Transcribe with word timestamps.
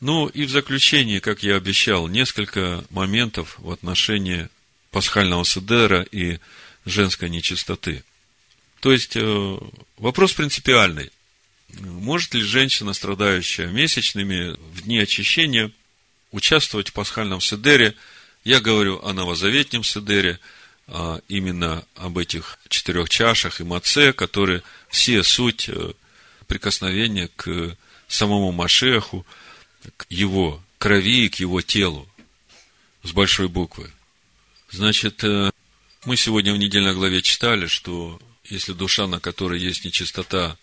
Ну 0.00 0.28
и 0.28 0.44
в 0.44 0.50
заключение, 0.50 1.20
как 1.20 1.42
я 1.42 1.56
обещал, 1.56 2.08
несколько 2.08 2.84
моментов 2.90 3.56
в 3.58 3.70
отношении 3.70 4.48
пасхального 4.90 5.44
седера 5.44 6.02
и 6.02 6.38
женской 6.86 7.28
нечистоты. 7.28 8.02
То 8.80 8.92
есть, 8.92 9.14
э, 9.14 9.58
вопрос 9.98 10.32
принципиальный. 10.32 11.10
Может 11.78 12.34
ли 12.34 12.40
женщина, 12.40 12.94
страдающая 12.94 13.66
месячными 13.66 14.56
в 14.72 14.82
дни 14.82 14.98
очищения, 14.98 15.70
участвовать 16.32 16.88
в 16.88 16.92
пасхальном 16.94 17.42
седере? 17.42 17.94
Я 18.42 18.60
говорю 18.60 19.00
о 19.04 19.12
новозаветнем 19.12 19.84
седере, 19.84 20.40
а 20.86 21.20
именно 21.28 21.84
об 21.94 22.16
этих 22.16 22.58
четырех 22.68 23.10
чашах 23.10 23.60
и 23.60 23.64
маце, 23.64 24.14
которые 24.14 24.62
все 24.88 25.22
суть 25.22 25.68
э, 25.68 25.92
прикосновения 26.46 27.28
к 27.36 27.76
самому 28.08 28.50
Машеху, 28.50 29.26
к 29.96 30.06
его 30.08 30.62
крови 30.78 31.26
и 31.26 31.28
к 31.28 31.36
его 31.36 31.60
телу 31.62 32.08
с 33.02 33.12
большой 33.12 33.48
буквы. 33.48 33.90
Значит, 34.70 35.24
э, 35.24 35.50
мы 36.04 36.16
сегодня 36.16 36.54
в 36.54 36.58
недельной 36.58 36.94
главе 36.94 37.22
читали, 37.22 37.66
что 37.66 38.20
если 38.44 38.72
душа, 38.72 39.06
на 39.06 39.20
которой 39.20 39.60
есть 39.60 39.84
нечистота, 39.84 40.56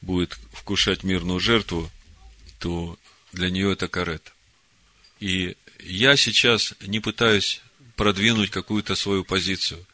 будет 0.00 0.38
вкушать 0.52 1.02
мирную 1.02 1.40
жертву, 1.40 1.90
то 2.58 2.98
для 3.32 3.50
нее 3.50 3.72
это 3.72 3.88
карет. 3.88 4.32
И 5.20 5.56
я 5.80 6.16
сейчас 6.16 6.74
не 6.80 7.00
пытаюсь 7.00 7.60
продвинуть 7.96 8.50
какую-то 8.50 8.94
свою 8.94 9.24
позицию. 9.24 9.84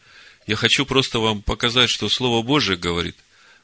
Я 0.47 0.57
хочу 0.57 0.87
просто 0.87 1.19
вам 1.19 1.43
показать, 1.43 1.91
что 1.91 2.09
Слово 2.09 2.43
Божие 2.43 2.77
говорит, 2.77 3.17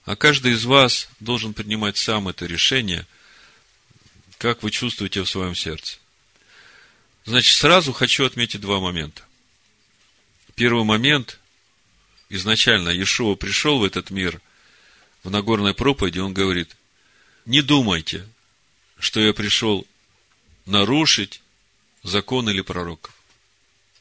а 0.05 0.17
каждый 0.17 0.53
из 0.53 0.65
вас 0.65 1.09
должен 1.21 1.55
принимать 1.55 1.97
сам 1.97 2.29
это 2.29 2.47
решение, 2.47 3.07
как 4.43 4.65
вы 4.65 4.73
чувствуете 4.73 5.23
в 5.23 5.29
своем 5.29 5.55
сердце. 5.55 5.99
Значит, 7.25 7.57
сразу 7.57 7.93
хочу 7.93 8.25
отметить 8.25 8.61
два 8.61 8.81
момента. 8.81 9.23
Первый 10.57 10.83
момент, 10.83 11.39
изначально 12.29 12.89
Иешуа 12.89 13.37
пришел 13.37 13.79
в 13.79 13.85
этот 13.85 14.11
мир 14.11 14.41
в 15.23 15.31
Нагорной 15.31 15.75
проповеди, 15.75 16.19
он 16.19 16.35
говорит, 16.35 16.77
не 17.47 17.63
думайте, 17.63 18.27
что 18.99 19.21
я 19.21 19.33
пришел 19.33 19.87
нарушить 20.67 21.41
закон 22.03 22.51
или 22.51 22.63
пророков, 22.63 23.15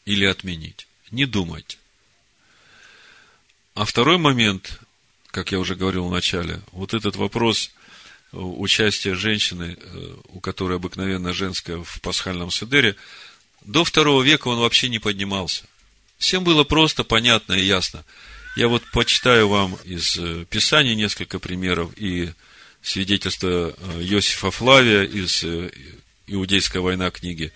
или 0.05 0.25
отменить. 0.25 0.87
Не 1.11 1.27
думайте. 1.27 1.77
А 3.75 3.85
второй 3.85 4.17
момент, 4.17 4.79
как 5.27 5.51
я 5.51 5.59
уже 5.59 5.75
говорил 5.75 6.07
в 6.07 6.11
начале, 6.11 6.61
вот 6.71 6.95
этот 6.95 7.15
вопрос 7.15 7.69
участия 8.31 9.15
женщины, 9.15 9.77
э, 9.79 10.15
у 10.29 10.39
которой 10.39 10.77
обыкновенно 10.77 11.33
женская 11.33 11.83
в 11.83 12.01
пасхальном 12.01 12.51
седере, 12.51 12.95
до 13.61 13.83
второго 13.83 14.23
века 14.23 14.47
он 14.47 14.59
вообще 14.59 14.89
не 14.89 14.99
поднимался. 14.99 15.65
Всем 16.17 16.43
было 16.43 16.63
просто, 16.63 17.03
понятно 17.03 17.53
и 17.53 17.63
ясно. 17.63 18.03
Я 18.55 18.67
вот 18.67 18.83
почитаю 18.91 19.47
вам 19.47 19.77
из 19.83 20.17
э, 20.17 20.45
Писания 20.49 20.95
несколько 20.95 21.39
примеров 21.39 21.91
и 21.97 22.31
свидетельства 22.81 23.75
э, 23.77 24.01
Иосифа 24.03 24.51
Флавия 24.51 25.03
из 25.03 25.43
«Иудейская 26.27 26.81
война» 26.81 27.11
книги 27.11 27.51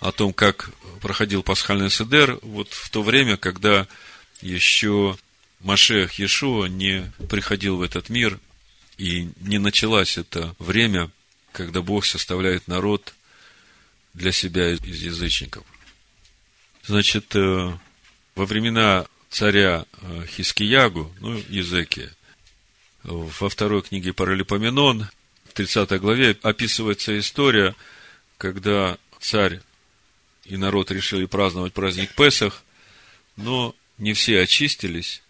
о 0.00 0.10
том, 0.10 0.32
как 0.32 0.70
проходил 1.00 1.42
пасхальный 1.42 1.90
седер 1.90 2.38
вот 2.42 2.72
в 2.72 2.90
то 2.90 3.02
время, 3.02 3.36
когда 3.36 3.86
еще 4.40 5.16
Машех 5.60 6.18
Иешуа 6.18 6.66
не 6.66 7.10
приходил 7.30 7.76
в 7.76 7.82
этот 7.82 8.08
мир, 8.08 8.40
и 9.02 9.30
не 9.40 9.58
началось 9.58 10.16
это 10.16 10.54
время, 10.60 11.10
когда 11.50 11.82
Бог 11.82 12.06
составляет 12.06 12.68
народ 12.68 13.14
для 14.14 14.30
себя 14.30 14.70
из 14.70 15.02
язычников. 15.02 15.64
Значит, 16.84 17.34
э, 17.34 17.76
во 18.36 18.46
времена 18.46 19.06
царя 19.28 19.86
э, 19.90 20.26
Хискиягу, 20.28 21.12
ну, 21.18 21.36
Езекия, 21.48 22.14
во 23.02 23.48
второй 23.48 23.82
книге 23.82 24.12
Паралипоменон, 24.12 25.08
в 25.48 25.52
30 25.52 26.00
главе 26.00 26.38
описывается 26.40 27.18
история, 27.18 27.74
когда 28.38 28.98
царь 29.18 29.62
и 30.44 30.56
народ 30.56 30.92
решили 30.92 31.24
праздновать 31.24 31.72
праздник 31.72 32.14
Песах, 32.14 32.62
но 33.34 33.74
не 33.98 34.12
все 34.12 34.42
очистились, 34.42 35.24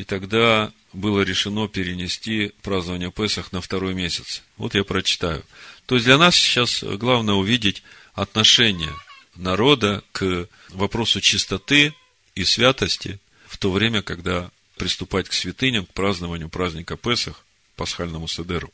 и 0.00 0.04
тогда 0.04 0.72
было 0.94 1.20
решено 1.20 1.68
перенести 1.68 2.54
празднование 2.62 3.12
Песах 3.12 3.52
на 3.52 3.60
второй 3.60 3.92
месяц. 3.92 4.42
Вот 4.56 4.74
я 4.74 4.82
прочитаю. 4.82 5.44
То 5.84 5.96
есть 5.96 6.06
для 6.06 6.16
нас 6.16 6.34
сейчас 6.36 6.82
главное 6.82 7.34
увидеть 7.34 7.82
отношение 8.14 8.94
народа 9.34 10.02
к 10.12 10.48
вопросу 10.70 11.20
чистоты 11.20 11.94
и 12.34 12.44
святости 12.44 13.20
в 13.46 13.58
то 13.58 13.70
время, 13.70 14.00
когда 14.00 14.50
приступать 14.78 15.28
к 15.28 15.34
святыням, 15.34 15.84
к 15.84 15.92
празднованию 15.92 16.48
праздника 16.48 16.96
Песах, 16.96 17.44
пасхальному 17.76 18.26
седеру. 18.26 18.72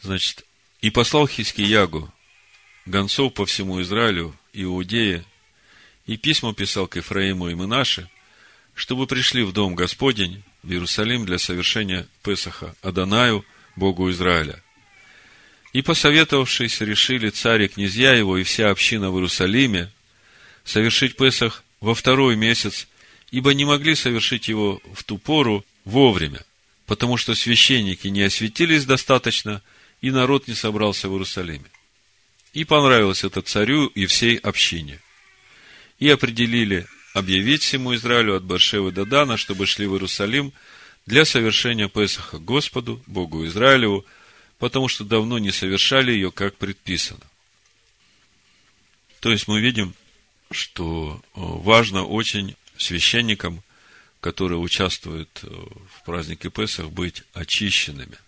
Значит, 0.00 0.46
и 0.80 0.88
послал 0.88 1.28
Хискиягу 1.28 2.10
гонцов 2.86 3.34
по 3.34 3.44
всему 3.44 3.82
Израилю, 3.82 4.34
Иудее, 4.54 5.26
и 6.06 6.16
письма 6.16 6.54
писал 6.54 6.86
к 6.86 6.96
Ефраиму 6.96 7.50
и 7.50 7.54
Минаше– 7.54 8.08
чтобы 8.74 9.06
пришли 9.06 9.42
в 9.42 9.52
дом 9.52 9.74
Господень, 9.74 10.42
в 10.62 10.70
Иерусалим 10.70 11.24
для 11.24 11.38
совершения 11.38 12.06
Песаха 12.22 12.74
Адонаю, 12.82 13.44
Богу 13.76 14.10
Израиля. 14.10 14.62
И, 15.72 15.82
посоветовавшись, 15.82 16.80
решили 16.80 17.30
царь 17.30 17.62
и 17.62 17.68
князья 17.68 18.12
его 18.14 18.36
и 18.36 18.42
вся 18.42 18.70
община 18.70 19.10
в 19.10 19.16
Иерусалиме 19.16 19.92
совершить 20.64 21.16
Песах 21.16 21.62
во 21.80 21.94
второй 21.94 22.36
месяц, 22.36 22.88
ибо 23.30 23.54
не 23.54 23.64
могли 23.64 23.94
совершить 23.94 24.48
его 24.48 24.80
в 24.92 25.04
ту 25.04 25.18
пору 25.18 25.64
вовремя, 25.84 26.44
потому 26.86 27.16
что 27.16 27.34
священники 27.34 28.08
не 28.08 28.22
осветились 28.22 28.84
достаточно, 28.84 29.62
и 30.00 30.10
народ 30.10 30.48
не 30.48 30.54
собрался 30.54 31.08
в 31.08 31.12
Иерусалиме. 31.12 31.70
И 32.52 32.64
понравилось 32.64 33.22
это 33.22 33.42
царю 33.42 33.86
и 33.86 34.06
всей 34.06 34.36
общине. 34.36 35.00
И 35.98 36.08
определили 36.08 36.86
объявить 37.12 37.62
всему 37.62 37.94
Израилю 37.94 38.36
от 38.36 38.44
Баршевы 38.44 38.92
до 38.92 39.04
Дана, 39.04 39.36
чтобы 39.36 39.66
шли 39.66 39.86
в 39.86 39.92
Иерусалим 39.92 40.52
для 41.06 41.24
совершения 41.24 41.88
Песаха 41.88 42.38
Господу, 42.38 43.02
Богу 43.06 43.46
Израилеву, 43.46 44.04
потому 44.58 44.88
что 44.88 45.04
давно 45.04 45.38
не 45.38 45.50
совершали 45.50 46.12
ее, 46.12 46.30
как 46.30 46.56
предписано. 46.56 47.20
То 49.20 49.30
есть 49.30 49.48
мы 49.48 49.60
видим, 49.60 49.94
что 50.50 51.20
э, 51.22 51.30
важно 51.34 52.04
очень 52.04 52.56
священникам, 52.76 53.62
которые 54.20 54.58
участвуют 54.58 55.40
э, 55.42 55.46
в 55.48 56.04
празднике 56.04 56.50
Песах, 56.50 56.90
быть 56.90 57.22
очищенными. 57.34 58.18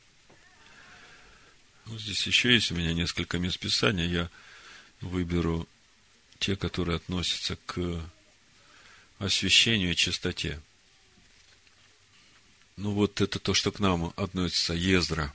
Здесь 1.87 2.27
еще 2.27 2.53
есть 2.53 2.71
у 2.71 2.75
меня 2.75 2.93
несколько 2.93 3.39
мест 3.39 3.59
Писания. 3.59 4.07
Я 4.07 4.31
выберу 5.01 5.69
те, 6.39 6.57
которые 6.57 6.97
относятся 6.97 7.57
к 7.67 8.01
освящению 9.25 9.93
и 9.93 9.97
чистоте. 9.97 10.61
Ну, 12.77 12.93
вот 12.93 13.21
это 13.21 13.39
то, 13.39 13.55
что 13.55 13.71
к 13.71 13.79
нам 13.79 14.13
относится 14.17 14.75
Ездра. 14.75 15.33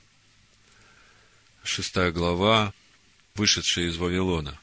Шестая 1.64 2.12
глава, 2.12 2.74
вышедшая 3.34 3.86
из 3.86 3.96
Вавилона. 3.96 4.58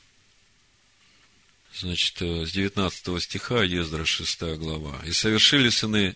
Значит, 1.77 2.21
э, 2.21 2.45
с 2.45 2.51
19 2.51 3.19
стиха 3.21 3.63
Ездра, 3.63 4.05
шестая 4.05 4.55
глава. 4.55 5.01
«И 5.05 5.11
совершили 5.11 5.69
сыны 5.69 6.15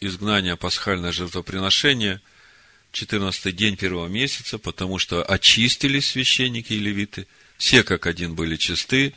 изгнания 0.00 0.56
пасхальное 0.56 1.12
жертвоприношение, 1.12 2.20
14 2.92 3.54
день 3.54 3.76
первого 3.76 4.08
месяца, 4.08 4.58
потому 4.58 4.98
что 4.98 5.22
очистились 5.22 6.10
священники 6.10 6.72
и 6.72 6.78
левиты, 6.78 7.26
все 7.58 7.82
как 7.84 8.06
один 8.06 8.34
были 8.34 8.56
чисты, 8.56 9.14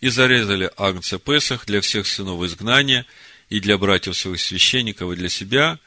и 0.00 0.08
зарезали 0.08 0.70
агнца 0.76 1.18
Песах 1.18 1.66
для 1.66 1.80
всех 1.80 2.06
сынов 2.06 2.42
изгнания, 2.44 3.06
и 3.48 3.60
для 3.60 3.76
братьев 3.78 4.16
своих 4.16 4.40
священников, 4.40 5.12
и 5.12 5.16
для 5.16 5.28
себя, 5.28 5.78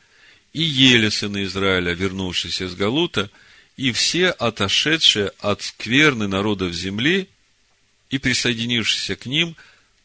и 0.52 0.62
ели 0.62 1.10
сыны 1.10 1.44
Израиля, 1.44 1.94
вернувшиеся 1.94 2.66
из 2.66 2.76
Галута, 2.76 3.30
и 3.78 3.92
все 3.92 4.30
отошедшие 4.30 5.32
от 5.40 5.64
скверны 5.64 6.28
народов 6.28 6.74
земли 6.74 7.28
и 8.10 8.20
присоединившиеся 8.20 9.16
к 9.16 9.26
ним, 9.26 9.56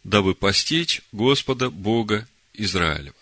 дабы 0.04 0.34
постичь 0.34 1.02
Господа 1.12 1.68
Бога 1.68 2.26
Израилева. 2.54 3.14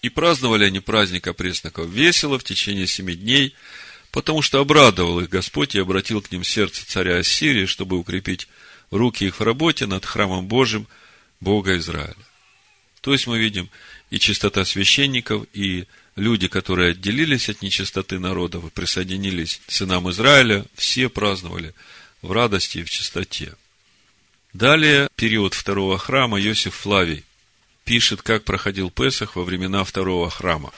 И 0.00 0.08
праздновали 0.08 0.64
они 0.64 0.80
праздника 0.80 1.34
пресноков 1.34 1.88
весело 1.90 2.38
в 2.38 2.44
течение 2.44 2.86
семи 2.86 3.14
дней, 3.14 3.54
потому 4.12 4.40
что 4.40 4.60
обрадовал 4.60 5.20
их 5.20 5.28
Господь 5.28 5.74
и 5.74 5.80
обратил 5.80 6.22
к 6.22 6.30
ним 6.30 6.44
сердце 6.44 6.86
царя 6.86 7.16
Ассирии, 7.16 7.66
чтобы 7.66 7.98
укрепить 7.98 8.48
руки 8.96 9.24
их 9.24 9.40
в 9.40 9.42
работе 9.42 9.86
над 9.86 10.04
храмом 10.04 10.46
Божьим 10.46 10.86
Бога 11.40 11.76
Израиля. 11.76 12.16
То 13.00 13.12
есть 13.12 13.26
мы 13.26 13.38
видим 13.38 13.70
и 14.10 14.18
чистота 14.18 14.64
священников, 14.64 15.46
и 15.52 15.86
люди, 16.16 16.48
которые 16.48 16.90
отделились 16.90 17.48
от 17.48 17.62
нечистоты 17.62 18.18
народов 18.18 18.64
и 18.64 18.70
присоединились 18.70 19.60
к 19.66 19.70
сынам 19.70 20.10
Израиля, 20.10 20.64
все 20.74 21.08
праздновали 21.08 21.74
в 22.22 22.32
радости 22.32 22.78
и 22.78 22.84
в 22.84 22.90
чистоте. 22.90 23.54
Далее, 24.52 25.08
период 25.16 25.54
второго 25.54 25.98
храма, 25.98 26.40
Иосиф 26.40 26.74
Флавий 26.74 27.24
пишет, 27.84 28.22
как 28.22 28.44
проходил 28.44 28.90
Песах 28.90 29.36
во 29.36 29.44
времена 29.44 29.84
второго 29.84 30.30
храма. 30.30 30.72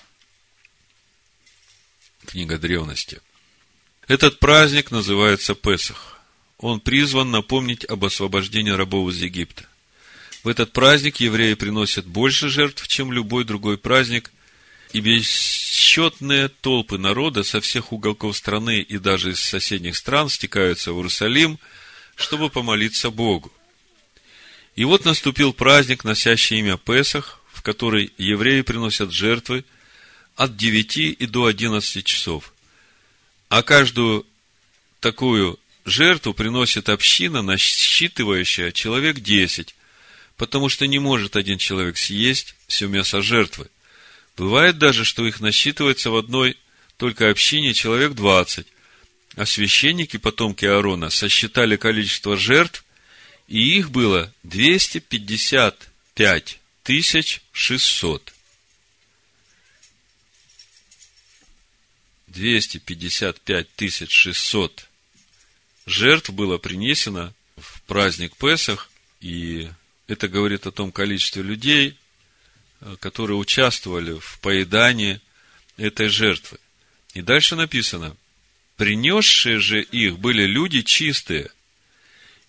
Книга 2.27 2.59
древности. 2.59 3.21
Этот 4.07 4.39
праздник 4.39 4.91
называется 4.91 5.55
Песах. 5.55 6.18
Он 6.59 6.81
призван 6.81 7.31
напомнить 7.31 7.85
об 7.85 8.05
освобождении 8.05 8.71
рабов 8.71 9.11
из 9.11 9.23
Египта. 9.23 9.65
В 10.43 10.49
этот 10.49 10.73
праздник 10.73 11.17
евреи 11.17 11.55
приносят 11.55 12.07
больше 12.07 12.49
жертв, 12.49 12.87
чем 12.89 13.13
любой 13.13 13.45
другой 13.45 13.79
праздник, 13.79 14.33
и 14.93 15.01
бесчетные 15.01 16.49
толпы 16.49 16.99
народа 16.99 17.45
со 17.45 17.61
всех 17.61 17.93
уголков 17.93 18.37
страны 18.37 18.81
и 18.81 18.99
даже 18.99 19.33
из 19.33 19.41
соседних 19.41 19.97
стран 19.97 20.29
стекаются 20.29 20.93
в 20.93 20.97
Иерусалим, 20.97 21.59
чтобы 22.17 22.51
помолиться 22.51 23.11
Богу. 23.11 23.53
И 24.75 24.85
вот 24.85 25.05
наступил 25.05 25.53
праздник, 25.53 26.05
носящий 26.05 26.59
имя 26.59 26.77
Песах, 26.77 27.41
в 27.53 27.63
который 27.63 28.13
евреи 28.17 28.63
приносят 28.63 29.13
жертвы 29.13 29.65
от 30.37 30.57
9 30.57 30.97
и 30.97 31.27
до 31.27 31.47
11 31.47 32.05
часов. 32.05 32.53
А 33.49 33.63
каждую 33.63 34.25
такую 35.01 35.59
жертву 35.89 36.35
приносит 36.35 36.89
община, 36.89 37.43
насчитывающая 37.43 38.73
человек 38.73 39.21
10, 39.21 39.75
потому 40.37 40.69
что 40.69 40.87
не 40.87 40.99
может 40.99 41.37
один 41.37 41.59
человек 41.59 41.99
съесть 41.99 42.55
все 42.67 42.87
мясо 42.87 43.23
жертвы. 43.23 43.69
Бывает 44.37 44.79
даже, 44.79 45.05
что 45.05 45.27
их 45.27 45.41
насчитывается 45.41 46.11
в 46.11 46.17
одной 46.17 46.57
только 46.97 47.31
общине 47.31 47.75
человек 47.75 48.13
20, 48.13 48.67
а 49.37 49.47
священники, 49.47 50.17
потомки 50.17 50.65
Аарона, 50.65 51.11
сосчитали 51.11 51.77
количество 51.77 52.37
жертв 52.37 52.85
и 53.49 53.79
их 53.79 53.91
было 53.91 54.33
255 54.45 56.61
тысяч 56.83 57.43
600. 57.53 58.33
255 62.29 63.75
тысяч 63.75 64.13
600 64.13 64.88
жертв 65.89 66.31
было 66.31 66.59
принесено 66.59 67.33
в 67.57 67.83
праздник 67.83 68.37
Песах, 68.37 68.91
и 69.21 69.69
это 70.07 70.29
говорит 70.29 70.67
о 70.67 70.73
том 70.73 70.93
количестве 70.93 71.43
людей, 71.43 71.97
которые 73.01 73.37
участвовали 73.37 74.19
в 74.19 74.39
поедании 74.41 75.21
этой 75.77 76.09
жертвы. 76.09 76.59
И 77.15 77.23
дальше 77.23 77.57
написано, 77.57 78.17
принесшие 78.77 79.59
же 79.59 79.83
их 79.83 80.19
были 80.19 80.45
люди 80.45 80.83
чистые, 80.83 81.51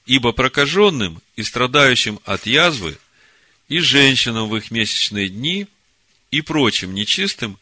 Ибо 0.05 0.31
прокаженным 0.31 1.21
и 1.35 1.43
страдающим 1.43 2.19
от 2.25 2.47
язвы, 2.47 2.97
и 3.67 3.77
женщинам 3.77 4.49
в 4.49 4.57
их 4.57 4.71
месячные 4.71 5.29
дни, 5.29 5.67
и 6.31 6.41
прочим 6.41 6.95
нечистым 6.95 7.59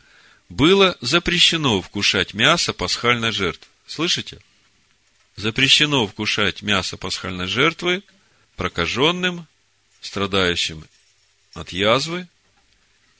было 0.48 0.98
запрещено 1.02 1.82
вкушать 1.82 2.34
мясо 2.34 2.72
пасхальной 2.72 3.34
жертвы. 3.34 3.68
Слышите? 3.86 4.40
Запрещено 5.38 6.08
вкушать 6.08 6.64
мясо 6.64 6.98
пасхальной 6.98 7.46
жертвы 7.46 8.04
прокаженным, 8.56 9.48
страдающим 10.02 10.84
от 11.54 11.72
язвы 11.72 12.28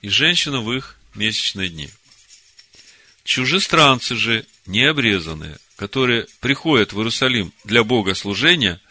и 0.02 0.10
женщинам 0.10 0.66
в 0.66 0.74
их 0.74 0.98
месячные 1.14 1.70
дни. 1.70 1.92
Чужестранцы 3.24 4.16
же, 4.16 4.48
необрезанные, 4.66 5.60
которые 5.76 6.26
приходят 6.40 6.92
в 6.92 6.98
Иерусалим 6.98 7.54
для 7.64 7.84
богослужения, 7.84 8.82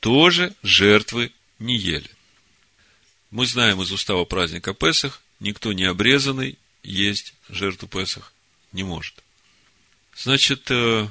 тоже 0.00 0.54
жертвы 0.62 1.32
не 1.58 1.76
ели. 1.76 2.10
Мы 3.30 3.46
знаем 3.46 3.82
из 3.82 3.92
устава 3.92 4.24
праздника 4.24 4.72
Песах, 4.72 5.20
никто 5.38 5.74
не 5.74 5.84
обрезанный 5.84 6.58
есть 6.82 7.34
жертву 7.50 7.88
Песах 7.88 8.32
не 8.72 8.84
может. 8.84 9.22
Значит, 10.16 10.70
э, 10.70 11.08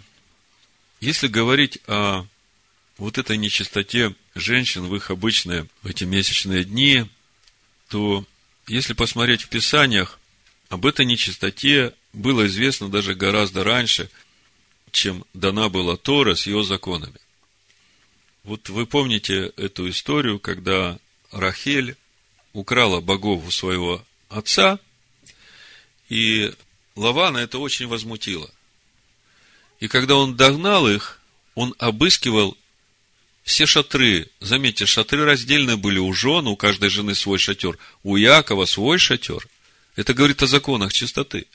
если 1.00 1.28
говорить 1.28 1.80
о 1.88 2.26
вот 2.98 3.18
этой 3.18 3.38
нечистоте 3.38 4.14
женщин 4.36 4.86
в 4.86 4.96
их 4.96 5.10
обычные, 5.12 5.68
в 5.82 5.88
эти 5.88 6.04
месячные 6.04 6.64
дни, 6.66 7.06
то 7.88 8.26
если 8.68 8.94
посмотреть 8.94 9.44
в 9.44 9.50
Писаниях, 9.50 10.20
об 10.70 10.86
этой 10.86 11.06
нечистоте 11.06 11.94
было 12.14 12.46
известно 12.48 12.90
даже 12.90 13.16
гораздо 13.16 13.64
раньше, 13.64 14.10
чем 14.92 15.26
дана 15.34 15.70
была 15.70 15.98
Тора 15.98 16.36
с 16.36 16.46
ее 16.46 16.64
законами. 16.64 17.20
Вот 18.44 18.70
вы 18.70 18.86
помните 18.86 19.54
эту 19.58 19.90
историю, 19.90 20.40
когда 20.40 21.00
Рахель 21.32 21.96
украла 22.54 23.00
богов 23.00 23.48
у 23.48 23.52
своего 23.52 24.04
отца, 24.28 24.80
и 26.10 26.54
Лавана 26.96 27.38
это 27.38 27.60
очень 27.60 27.88
возмутило. 27.88 28.50
И 29.80 29.88
когда 29.88 30.16
он 30.16 30.36
догнал 30.36 30.88
их, 30.90 31.20
он 31.56 31.74
обыскивал 31.78 32.58
все 33.44 33.66
шатры. 33.66 34.30
Заметьте, 34.40 34.86
шатры 34.86 35.26
раздельные 35.26 35.78
были 35.78 36.00
у 36.00 36.12
жен, 36.14 36.48
у 36.48 36.56
каждой 36.56 36.90
жены 36.90 37.16
свой 37.16 37.40
шатер, 37.40 37.78
у 38.04 38.16
Якова 38.16 38.66
свой 38.66 39.00
шатер. 39.00 39.48
Это 39.96 40.14
говорит 40.14 40.44
о 40.44 40.48
законах 40.48 40.94
чистоты. 40.94 41.48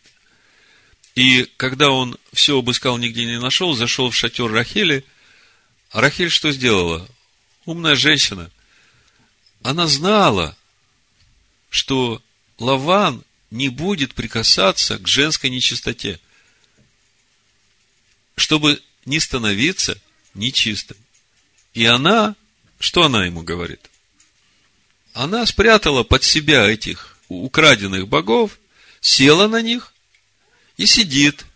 И 1.14 1.48
когда 1.56 1.90
он 1.90 2.18
все 2.32 2.58
обыскал, 2.58 2.98
нигде 2.98 3.24
не 3.24 3.38
нашел, 3.38 3.74
зашел 3.74 4.10
в 4.10 4.16
шатер 4.16 4.50
Рахели– 4.50 5.04
а 5.94 6.00
Рахиль 6.00 6.28
что 6.28 6.50
сделала? 6.50 7.08
Умная 7.66 7.94
женщина. 7.94 8.50
Она 9.62 9.86
знала, 9.86 10.56
что 11.70 12.20
Лаван 12.58 13.22
не 13.52 13.68
будет 13.68 14.12
прикасаться 14.12 14.98
к 14.98 15.06
женской 15.06 15.50
нечистоте, 15.50 16.18
чтобы 18.36 18.80
не 19.04 19.20
становиться 19.20 19.98
нечистым. 20.34 20.96
И 21.72 21.84
она, 21.84 22.34
что 22.78 23.04
она 23.04 23.26
ему 23.26 23.42
говорит? 23.42 23.90
Она 25.12 25.46
спрятала 25.46 26.02
под 26.02 26.24
себя 26.24 26.66
этих 26.68 27.18
украденных 27.28 28.08
богов, 28.08 28.58
села 29.00 29.48
на 29.48 29.62
них 29.62 29.92
и 30.76 30.86
сидит– 30.86 31.44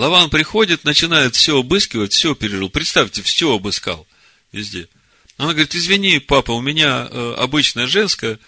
Лаван 0.00 0.30
приходит, 0.30 0.84
начинает 0.84 1.36
все 1.36 1.58
обыскивать, 1.58 2.14
все 2.14 2.34
пережил. 2.34 2.70
Представьте, 2.70 3.20
все 3.20 3.54
обыскал 3.54 4.06
везде. 4.50 4.88
Она 5.36 5.52
говорит, 5.52 5.74
извини, 5.74 6.20
папа, 6.20 6.52
у 6.52 6.62
меня 6.62 7.06
э, 7.10 7.34
обычная 7.36 7.86
женская, 7.86 8.38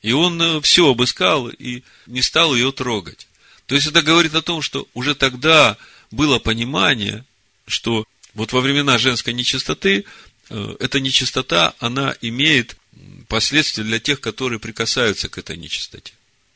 и 0.00 0.12
он 0.12 0.40
э, 0.40 0.60
все 0.62 0.90
обыскал 0.90 1.48
и 1.48 1.82
не 2.06 2.22
стал 2.22 2.54
ее 2.54 2.72
трогать. 2.72 3.28
То 3.66 3.74
есть 3.74 3.86
это 3.86 4.00
говорит 4.00 4.34
о 4.34 4.40
том, 4.40 4.62
что 4.62 4.88
уже 4.94 5.14
тогда 5.14 5.76
было 6.10 6.38
понимание, 6.38 7.24
что 7.66 8.04
вот 8.34 8.52
во 8.52 8.60
времена 8.60 8.98
женской 8.98 9.32
нечистоты, 9.32 10.04
э, 10.50 10.76
эта 10.80 11.00
нечистота, 11.00 11.74
она 11.78 12.14
имеет 12.20 12.76
последствия 13.28 13.84
для 13.84 13.98
тех, 14.00 14.20
которые 14.20 14.58
прикасаются 14.58 15.28
к 15.28 15.38
этой 15.38 15.56
нечистоте. 15.56 16.12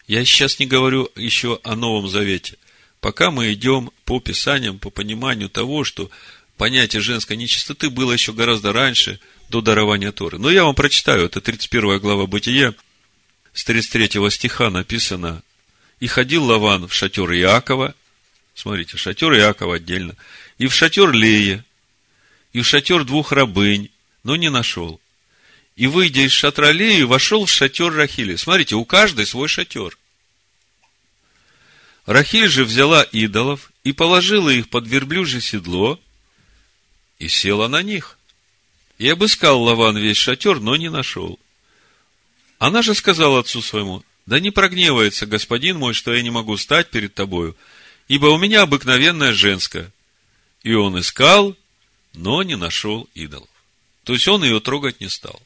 Я 0.08 0.24
сейчас 0.24 0.58
не 0.58 0.66
говорю 0.66 1.10
еще 1.16 1.60
о 1.62 1.76
Новом 1.76 2.08
Завете 2.08 2.56
пока 3.02 3.32
мы 3.32 3.52
идем 3.52 3.90
по 4.04 4.20
Писаниям, 4.20 4.78
по 4.78 4.88
пониманию 4.88 5.50
того, 5.50 5.84
что 5.84 6.08
понятие 6.56 7.02
женской 7.02 7.36
нечистоты 7.36 7.90
было 7.90 8.12
еще 8.12 8.32
гораздо 8.32 8.72
раньше, 8.72 9.18
до 9.50 9.60
дарования 9.60 10.12
Торы. 10.12 10.38
Но 10.38 10.50
я 10.50 10.64
вам 10.64 10.74
прочитаю, 10.74 11.26
это 11.26 11.42
31 11.42 11.98
глава 11.98 12.26
Бытия, 12.26 12.74
с 13.52 13.64
33 13.64 14.30
стиха 14.30 14.70
написано, 14.70 15.42
«И 16.00 16.06
ходил 16.06 16.44
Лаван 16.44 16.88
в 16.88 16.94
шатер 16.94 17.30
Иакова», 17.32 17.94
смотрите, 18.54 18.96
шатер 18.96 19.32
Иакова 19.34 19.76
отдельно, 19.76 20.16
«и 20.58 20.66
в 20.66 20.74
шатер 20.74 21.12
Лея, 21.12 21.64
и 22.52 22.60
в 22.60 22.66
шатер 22.66 23.04
двух 23.04 23.32
рабынь, 23.32 23.90
но 24.22 24.36
не 24.36 24.50
нашел. 24.50 25.00
И, 25.76 25.86
выйдя 25.86 26.20
из 26.20 26.32
шатра 26.32 26.70
Леи, 26.70 27.02
вошел 27.02 27.46
в 27.46 27.50
шатер 27.50 27.92
Рахили». 27.92 28.36
Смотрите, 28.36 28.74
у 28.76 28.84
каждой 28.84 29.26
свой 29.26 29.48
шатер. 29.48 29.96
Рахиль 32.06 32.48
же 32.48 32.64
взяла 32.64 33.02
идолов 33.02 33.72
и 33.84 33.92
положила 33.92 34.50
их 34.50 34.68
под 34.68 34.86
верблюжье 34.86 35.40
седло 35.40 36.00
и 37.18 37.28
села 37.28 37.68
на 37.68 37.82
них. 37.82 38.18
И 38.98 39.08
обыскал 39.08 39.62
Лаван 39.62 39.96
весь 39.96 40.16
шатер, 40.16 40.60
но 40.60 40.76
не 40.76 40.90
нашел. 40.90 41.38
Она 42.58 42.82
же 42.82 42.94
сказала 42.94 43.40
отцу 43.40 43.62
своему, 43.62 44.04
да 44.26 44.38
не 44.40 44.50
прогневается 44.50 45.26
господин 45.26 45.78
мой, 45.78 45.94
что 45.94 46.14
я 46.14 46.22
не 46.22 46.30
могу 46.30 46.56
стать 46.56 46.90
перед 46.90 47.14
тобою, 47.14 47.56
ибо 48.12 48.26
у 48.26 48.36
меня 48.36 48.60
обыкновенная 48.60 49.32
женская. 49.32 49.90
И 50.62 50.74
он 50.74 51.00
искал, 51.00 51.56
но 52.12 52.42
не 52.42 52.58
нашел 52.58 53.08
идолов. 53.14 53.48
То 54.04 54.12
есть 54.12 54.28
он 54.28 54.44
ее 54.44 54.60
трогать 54.60 55.00
не 55.00 55.08
стал. 55.08 55.40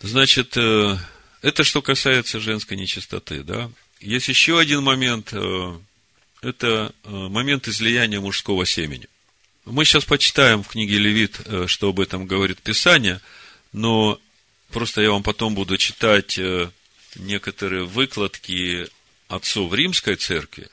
Значит, 0.00 0.56
э, 0.56 0.96
это 1.42 1.62
что 1.62 1.80
касается 1.80 2.40
женской 2.40 2.76
нечистоты, 2.76 3.44
да? 3.44 3.70
Есть 4.00 4.26
еще 4.26 4.58
один 4.58 4.82
момент. 4.82 5.28
Э, 5.30 5.78
это 6.42 6.92
э, 7.04 7.08
момент 7.08 7.68
излияния 7.68 8.18
мужского 8.18 8.66
семени. 8.66 9.06
Мы 9.64 9.84
сейчас 9.84 10.04
почитаем 10.04 10.64
в 10.64 10.68
книге 10.68 10.98
Левит, 10.98 11.40
что 11.68 11.90
об 11.90 12.00
этом 12.00 12.26
говорит 12.26 12.62
Писание, 12.62 13.20
но 13.72 14.20
просто 14.72 15.02
я 15.02 15.12
вам 15.12 15.22
потом 15.22 15.54
буду 15.54 15.78
читать 15.78 16.36
некоторые 17.14 17.84
выкладки 17.84 18.88
отцов 19.28 19.72
Римской 19.72 20.16
церкви, 20.16 20.68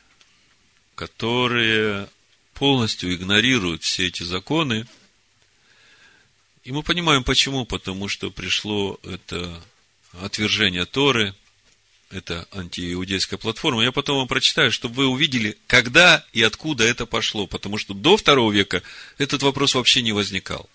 которые 1.01 2.08
полностью 2.53 3.12
игнорируют 3.12 3.81
все 3.81 4.05
эти 4.05 4.22
законы. 4.22 4.86
И 6.63 6.72
мы 6.72 6.84
понимаем 6.84 7.24
почему, 7.24 7.65
потому 7.65 8.08
что 8.08 8.29
пришло 8.29 9.00
это 9.01 9.63
отвержение 10.22 10.86
Торы, 10.86 11.34
это 12.12 12.48
антииудейская 12.51 13.39
платформа. 13.39 13.84
Я 13.84 13.91
потом 13.91 14.20
вам 14.20 14.27
прочитаю, 14.27 14.72
чтобы 14.72 14.93
вы 14.93 15.08
увидели, 15.08 15.58
когда 15.65 16.24
и 16.34 16.43
откуда 16.43 16.84
это 16.84 17.08
пошло, 17.08 17.48
потому 17.48 17.79
что 17.79 17.96
до 17.96 18.15
второго 18.15 18.51
века 18.51 18.84
этот 19.17 19.41
вопрос 19.41 19.74
вообще 19.74 20.03
не 20.03 20.12
возникал. 20.12 20.70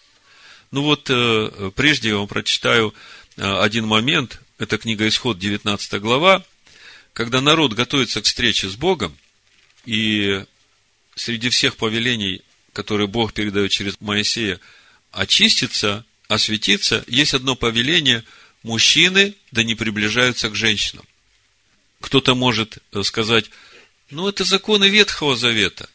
Ну 0.73 0.83
вот, 0.83 1.09
э, 1.09 1.71
прежде 1.77 2.09
я 2.09 2.17
вам 2.17 2.27
прочитаю 2.27 2.93
э, 3.37 3.61
один 3.61 3.87
момент, 3.87 4.41
это 4.59 4.77
книга 4.77 5.07
Исход, 5.07 5.39
19 5.39 6.01
глава, 6.01 6.45
когда 7.13 7.41
народ 7.41 7.75
готовится 7.75 8.23
к 8.23 8.25
встрече 8.25 8.69
с 8.69 8.75
Богом, 8.75 9.17
и 9.87 10.45
среди 11.15 11.49
всех 11.49 11.77
повелений, 11.77 12.43
которые 12.73 13.07
Бог 13.07 13.33
передает 13.33 13.71
через 13.71 13.99
Моисея, 14.01 14.61
очиститься, 15.13 16.05
осветиться, 16.29 17.05
есть 17.07 17.33
одно 17.33 17.57
повеление– 17.57 18.23
мужчины 18.67 19.35
да 19.53 19.63
не 19.63 19.77
приближаются 19.77 20.51
к 20.51 20.57
женщинам. 20.57 21.07
Кто-то 22.01 22.35
может 22.35 22.79
э, 22.93 23.03
сказать, 23.05 23.47
ну, 24.11 24.29
это 24.29 24.45
законы 24.45 24.89
Ветхого 24.89 25.37
Завета. 25.37 25.89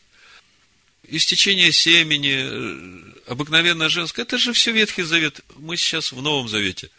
Истечение 1.07 1.71
семени, 1.73 2.35
э, 2.37 3.13
обыкновенно 3.27 3.89
женское, 3.89 4.21
это 4.23 4.37
же 4.37 4.53
все 4.53 4.71
Ветхий 4.71 5.03
Завет. 5.03 5.41
Мы 5.57 5.75
сейчас 5.75 6.13
в 6.13 6.21
Новом 6.21 6.47
Завете. 6.47 6.89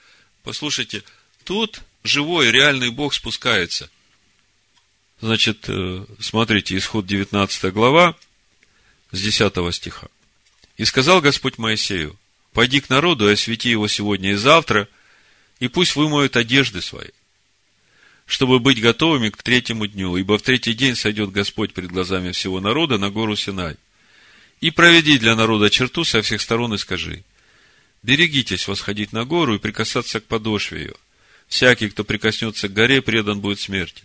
Послушайте, 0.43 1.03
тут 1.45 1.81
живой, 2.05 2.51
реальный 2.51 2.91
Бог 2.91 3.15
спускается. 3.15 3.91
Значит, 5.23 5.67
э, 5.69 6.05
смотрите, 6.19 6.77
исход 6.77 7.07
19 7.07 7.73
глава, 7.73 8.17
с 9.13 9.21
10 9.23 9.73
стиха. 9.73 10.09
«И 10.77 10.85
сказал 10.85 11.21
Господь 11.21 11.59
Моисею, 11.59 12.19
пойди 12.53 12.81
к 12.81 12.91
народу 12.91 13.29
и 13.29 13.35
освети 13.35 13.71
его 13.71 13.87
сегодня 13.87 14.33
и 14.33 14.35
завтра, 14.35 14.89
и 15.61 15.69
пусть 15.69 15.95
вымоют 15.95 16.37
одежды 16.37 16.83
свои, 16.83 17.11
чтобы 18.27 18.59
быть 18.59 18.81
готовыми 18.81 19.31
к 19.31 19.41
третьему 19.41 19.87
дню, 19.87 20.17
ибо 20.17 20.39
в 20.39 20.43
третий 20.43 20.75
день 20.75 20.97
сойдет 20.97 21.31
Господь 21.31 21.73
пред 21.73 21.93
глазами 21.93 22.33
всего 22.33 22.59
народа 22.59 22.99
на 22.99 23.09
гору 23.09 23.37
Синай. 23.37 23.77
И 24.61 24.73
проведи 24.73 25.19
для 25.19 25.37
народа 25.37 25.71
черту 25.71 26.03
со 26.03 26.21
всех 26.23 26.41
сторон 26.41 26.75
и 26.75 26.79
скажи, 26.79 27.23
берегитесь 28.03 28.67
восходить 28.67 29.13
на 29.13 29.25
гору 29.25 29.55
и 29.55 29.61
прикасаться 29.61 30.19
к 30.19 30.25
подошве 30.25 30.81
ее. 30.81 30.95
Всякий, 31.47 31.91
кто 31.91 32.03
прикоснется 32.03 32.69
к 32.69 32.73
горе, 32.73 33.01
предан 33.03 33.39
будет 33.39 33.61
смерти. 33.61 34.03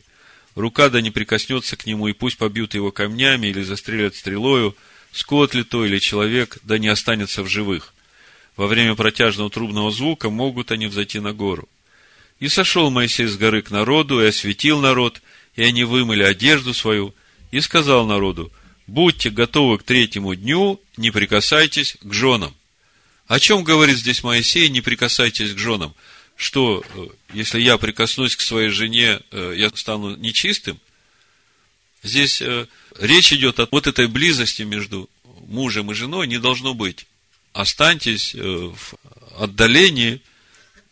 Рука 0.58 0.90
да 0.90 1.02
не 1.02 1.12
прикоснется 1.12 1.78
к 1.78 1.86
нему, 1.86 2.08
и 2.08 2.14
пусть 2.14 2.40
побьют 2.40 2.74
его 2.74 2.92
камнями 2.92 3.46
или 3.46 3.62
застрелят 3.62 4.16
стрелою, 4.16 4.76
скот 5.12 5.54
ли 5.54 5.64
то 5.64 5.86
или 5.86 6.00
человек, 6.00 6.58
да 6.64 6.80
не 6.80 6.88
останется 6.88 7.44
в 7.44 7.48
живых. 7.48 7.94
Во 8.56 8.66
время 8.66 8.96
протяжного 8.96 9.52
трубного 9.52 9.92
звука 9.92 10.32
могут 10.32 10.72
они 10.72 10.88
взойти 10.88 11.20
на 11.20 11.32
гору. 11.32 11.70
И 12.40 12.48
сошел 12.48 12.90
Моисей 12.90 13.28
с 13.28 13.38
горы 13.38 13.62
к 13.62 13.70
народу, 13.70 14.20
и 14.20 14.26
осветил 14.26 14.80
народ, 14.80 15.22
и 15.56 15.62
они 15.62 15.84
вымыли 15.84 16.24
одежду 16.24 16.74
свою, 16.74 17.14
и 17.52 17.62
сказал 17.62 18.08
народу, 18.08 18.52
будьте 18.88 19.30
готовы 19.30 19.78
к 19.78 19.84
третьему 19.84 20.34
дню, 20.34 20.82
не 20.98 21.12
прикасайтесь 21.12 21.98
к 22.02 22.12
женам. 22.12 22.56
О 23.28 23.40
чем 23.40 23.64
говорит 23.64 24.00
здесь 24.00 24.24
Моисей, 24.24 24.70
не 24.70 24.82
прикасайтесь 24.82 25.54
к 25.54 25.60
женам? 25.60 25.94
Что, 26.38 26.84
э, 26.96 27.08
если 27.34 27.60
я 27.60 27.78
прикоснусь 27.78 28.36
к 28.36 28.42
своей 28.42 28.70
жене, 28.70 29.20
э, 29.32 29.54
я 29.58 29.70
стану 29.74 30.16
нечистым? 30.16 30.80
Здесь 32.04 32.42
э, 32.42 32.68
речь 32.98 33.34
идет 33.34 33.60
о 33.60 33.68
вот 33.70 33.88
этой 33.88 34.08
близости 34.08 34.62
между 34.62 35.10
мужем 35.48 35.92
и 35.92 35.96
женой 35.96 36.28
не 36.28 36.38
должно 36.38 36.74
быть. 36.74 37.08
Останьтесь 37.54 38.34
в 38.36 38.98
отдалении– 39.38 40.22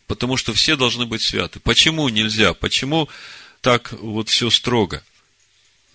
потому 0.08 0.38
что 0.38 0.54
все 0.54 0.76
должны 0.76 1.06
быть 1.06 1.22
святы. 1.22 1.60
Почему 1.60 2.10
нельзя? 2.10 2.54
Почему 2.54 3.10
так 3.62 3.92
вот 3.94 4.30
все 4.30 4.50
строго? 4.50 5.04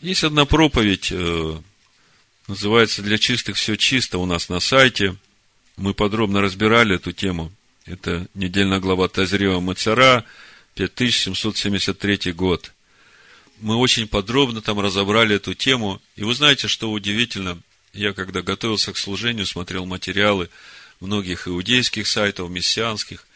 Есть 0.00 0.24
одна 0.24 0.44
проповедь, 0.46 1.12
называется 2.46 3.02
«Для 3.02 3.18
чистых 3.18 3.56
все 3.56 3.76
чисто» 3.76 4.18
у 4.18 4.26
нас 4.26 4.48
на 4.48 4.60
сайте. 4.60 5.16
Мы 5.76 5.94
подробно 5.94 6.40
разбирали 6.40 6.96
эту 6.96 7.12
тему. 7.12 7.52
Это 7.86 8.28
недельная 8.34 8.80
глава 8.80 9.08
Тазрева 9.08 9.60
Мацара, 9.60 10.24
5773 10.74 12.32
год. 12.32 12.72
Мы 13.60 13.76
очень 13.76 14.06
подробно 14.06 14.62
там 14.62 14.80
разобрали 14.80 15.36
эту 15.36 15.54
тему. 15.54 16.00
И 16.16 16.24
вы 16.24 16.34
знаете, 16.34 16.68
что 16.68 16.90
удивительно, 16.90 17.58
я 17.92 18.12
когда 18.12 18.42
готовился 18.42 18.92
к 18.92 18.98
служению, 18.98 19.46
смотрел 19.46 19.86
материалы 19.86 20.48
многих 21.00 21.48
иудейских 21.48 22.06
сайтов, 22.06 22.50
мессианских, 22.50 23.26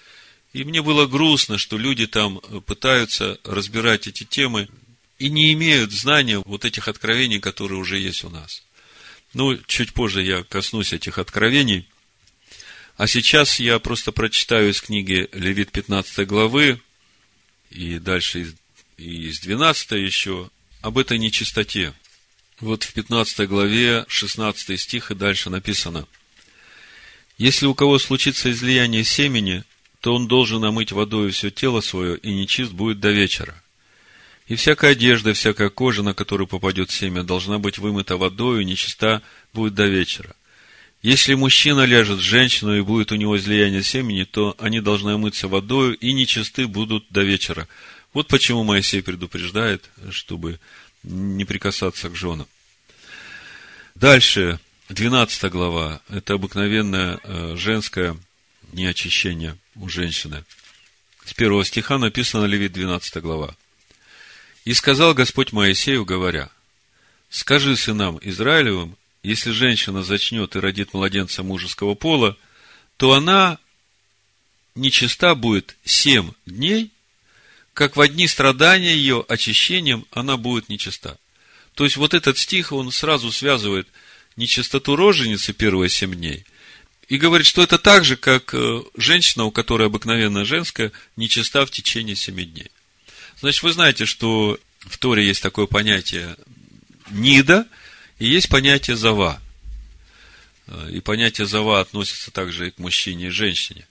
и 0.52 0.62
мне 0.62 0.82
было 0.82 1.06
грустно, 1.06 1.58
что 1.58 1.76
люди 1.76 2.06
там 2.06 2.40
пытаются 2.66 3.38
разбирать 3.42 4.06
эти 4.06 4.22
темы 4.24 4.68
и 5.18 5.28
не 5.28 5.52
имеют 5.52 5.90
знания 5.92 6.40
вот 6.44 6.64
этих 6.64 6.86
откровений, 6.86 7.40
которые 7.40 7.78
уже 7.80 7.98
есть 7.98 8.22
у 8.22 8.30
нас. 8.30 8.62
Ну, 9.32 9.56
чуть 9.66 9.92
позже 9.92 10.22
я 10.22 10.44
коснусь 10.44 10.92
этих 10.92 11.18
откровений. 11.18 11.88
А 12.96 13.08
сейчас 13.08 13.58
я 13.58 13.78
просто 13.80 14.12
прочитаю 14.12 14.70
из 14.70 14.80
книги 14.80 15.28
Левит 15.32 15.72
15 15.72 16.26
главы 16.28 16.80
и 17.70 17.98
дальше 17.98 18.42
из, 18.42 18.54
из 18.96 19.40
12 19.40 19.92
еще 19.92 20.48
об 20.80 20.98
этой 20.98 21.18
нечистоте. 21.18 21.92
Вот 22.60 22.84
в 22.84 22.92
15 22.92 23.48
главе 23.48 24.04
16 24.06 24.80
стих 24.80 25.10
и 25.10 25.14
дальше 25.16 25.50
написано. 25.50 26.06
Если 27.36 27.66
у 27.66 27.74
кого 27.74 27.98
случится 27.98 28.52
излияние 28.52 29.02
семени, 29.02 29.64
то 30.00 30.14
он 30.14 30.28
должен 30.28 30.62
омыть 30.64 30.92
водой 30.92 31.32
все 31.32 31.50
тело 31.50 31.80
свое, 31.80 32.16
и 32.18 32.32
нечист 32.32 32.70
будет 32.70 33.00
до 33.00 33.10
вечера. 33.10 33.60
И 34.46 34.54
всякая 34.54 34.92
одежда, 34.92 35.32
всякая 35.32 35.68
кожа, 35.68 36.04
на 36.04 36.14
которую 36.14 36.46
попадет 36.46 36.92
семя, 36.92 37.24
должна 37.24 37.58
быть 37.58 37.78
вымыта 37.78 38.16
водой, 38.16 38.62
и 38.62 38.64
нечиста 38.64 39.22
будет 39.52 39.74
до 39.74 39.86
вечера. 39.86 40.36
Если 41.04 41.34
мужчина 41.34 41.84
ляжет 41.84 42.20
с 42.20 42.22
женщиной, 42.22 42.78
и 42.78 42.80
будет 42.80 43.12
у 43.12 43.16
него 43.16 43.36
излияние 43.36 43.82
семени, 43.82 44.24
то 44.24 44.56
они 44.58 44.80
должны 44.80 45.10
омыться 45.10 45.48
водою, 45.48 45.94
и 45.98 46.14
нечисты 46.14 46.66
будут 46.66 47.04
до 47.10 47.22
вечера. 47.22 47.68
Вот 48.14 48.26
почему 48.26 48.64
Моисей 48.64 49.02
предупреждает, 49.02 49.90
чтобы 50.10 50.58
не 51.02 51.44
прикасаться 51.44 52.08
к 52.08 52.16
женам. 52.16 52.46
Дальше, 53.94 54.58
12 54.88 55.52
глава, 55.52 56.00
это 56.08 56.32
обыкновенное 56.32 57.20
э, 57.22 57.54
женское 57.54 58.16
неочищение 58.72 59.58
у 59.74 59.90
женщины. 59.90 60.42
С 61.26 61.34
первого 61.34 61.66
стиха 61.66 61.98
написано 61.98 62.46
Левит 62.46 62.72
12 62.72 63.18
глава. 63.18 63.54
«И 64.64 64.72
сказал 64.72 65.12
Господь 65.12 65.52
Моисею, 65.52 66.06
говоря, 66.06 66.48
«Скажи 67.28 67.76
сынам 67.76 68.18
Израилевым, 68.22 68.96
если 69.24 69.50
женщина 69.50 70.04
зачнет 70.04 70.54
и 70.54 70.60
родит 70.60 70.94
младенца 70.94 71.42
мужеского 71.42 71.94
пола, 71.94 72.36
то 72.96 73.14
она 73.14 73.58
нечиста 74.76 75.34
будет 75.34 75.76
семь 75.84 76.30
дней, 76.46 76.92
как 77.72 77.96
в 77.96 78.00
одни 78.00 78.28
страдания 78.28 78.94
ее 78.94 79.24
очищением 79.28 80.06
она 80.12 80.36
будет 80.36 80.68
нечиста». 80.68 81.18
То 81.74 81.82
есть, 81.82 81.96
вот 81.96 82.14
этот 82.14 82.38
стих, 82.38 82.70
он 82.70 82.92
сразу 82.92 83.32
связывает 83.32 83.88
нечистоту 84.36 84.94
роженицы 84.94 85.52
первые 85.52 85.90
семь 85.90 86.14
дней 86.14 86.44
и 87.08 87.16
говорит, 87.16 87.46
что 87.46 87.62
это 87.62 87.78
так 87.78 88.04
же, 88.04 88.16
как 88.16 88.54
э, 88.54 88.82
женщина, 88.96 89.44
у 89.44 89.50
которой 89.50 89.88
обыкновенно 89.88 90.44
женская, 90.44 90.92
нечиста 91.16 91.66
в 91.66 91.70
течение 91.70 92.16
семи 92.16 92.44
дней. 92.44 92.70
Значит, 93.40 93.62
вы 93.62 93.72
знаете, 93.72 94.06
что 94.06 94.58
в 94.80 94.98
Торе 94.98 95.26
есть 95.26 95.42
такое 95.42 95.66
понятие 95.66 96.36
нида, 97.10 97.66
и 98.18 98.26
есть 98.26 98.48
понятие 98.48 98.96
зава. 98.96 99.40
И 100.90 101.00
понятие 101.00 101.46
зава 101.46 101.80
относится 101.80 102.30
также 102.30 102.68
и 102.68 102.70
к 102.70 102.78
мужчине 102.78 103.26
и 103.26 103.30
женщине. 103.30 103.86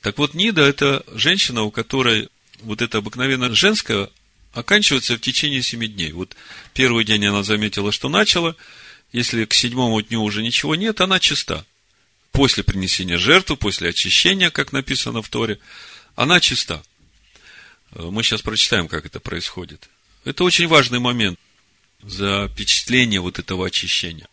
Так 0.00 0.18
вот, 0.18 0.34
нида– 0.34 0.62
это 0.62 1.04
женщина, 1.12 1.62
у 1.62 1.70
которой 1.70 2.28
вот 2.60 2.82
это 2.82 2.98
обыкновенно 2.98 3.52
женское 3.54 4.08
оканчивается 4.52 5.16
в 5.16 5.20
течение 5.20 5.62
семи 5.62 5.88
дней. 5.88 6.12
Вот 6.12 6.36
первый 6.72 7.04
день 7.04 7.26
она 7.26 7.42
заметила, 7.42 7.90
что 7.90 8.08
начала, 8.08 8.54
если 9.12 9.44
к 9.44 9.54
седьмому 9.54 10.00
дню 10.02 10.22
уже 10.22 10.42
ничего 10.42 10.76
нет, 10.76 11.00
она 11.00 11.18
чиста 11.18 11.64
после 12.34 12.64
принесения 12.64 13.16
жертвы, 13.16 13.56
после 13.56 13.90
очищения, 13.90 14.50
как 14.50 14.72
написано 14.72 15.22
в 15.22 15.28
Торе, 15.28 15.60
она 16.16 16.40
чиста. 16.40 16.82
Э, 17.92 18.02
мы 18.10 18.22
сейчас 18.22 18.42
прочитаем, 18.42 18.88
как 18.88 19.06
это 19.06 19.20
происходит. 19.20 19.88
Это 20.24 20.42
очень 20.42 20.66
важный 20.66 20.98
момент 20.98 21.38
за 22.06 22.48
впечатление 22.48 23.20
вот 23.20 23.38
этого 23.38 23.66
очищения. 23.66 24.28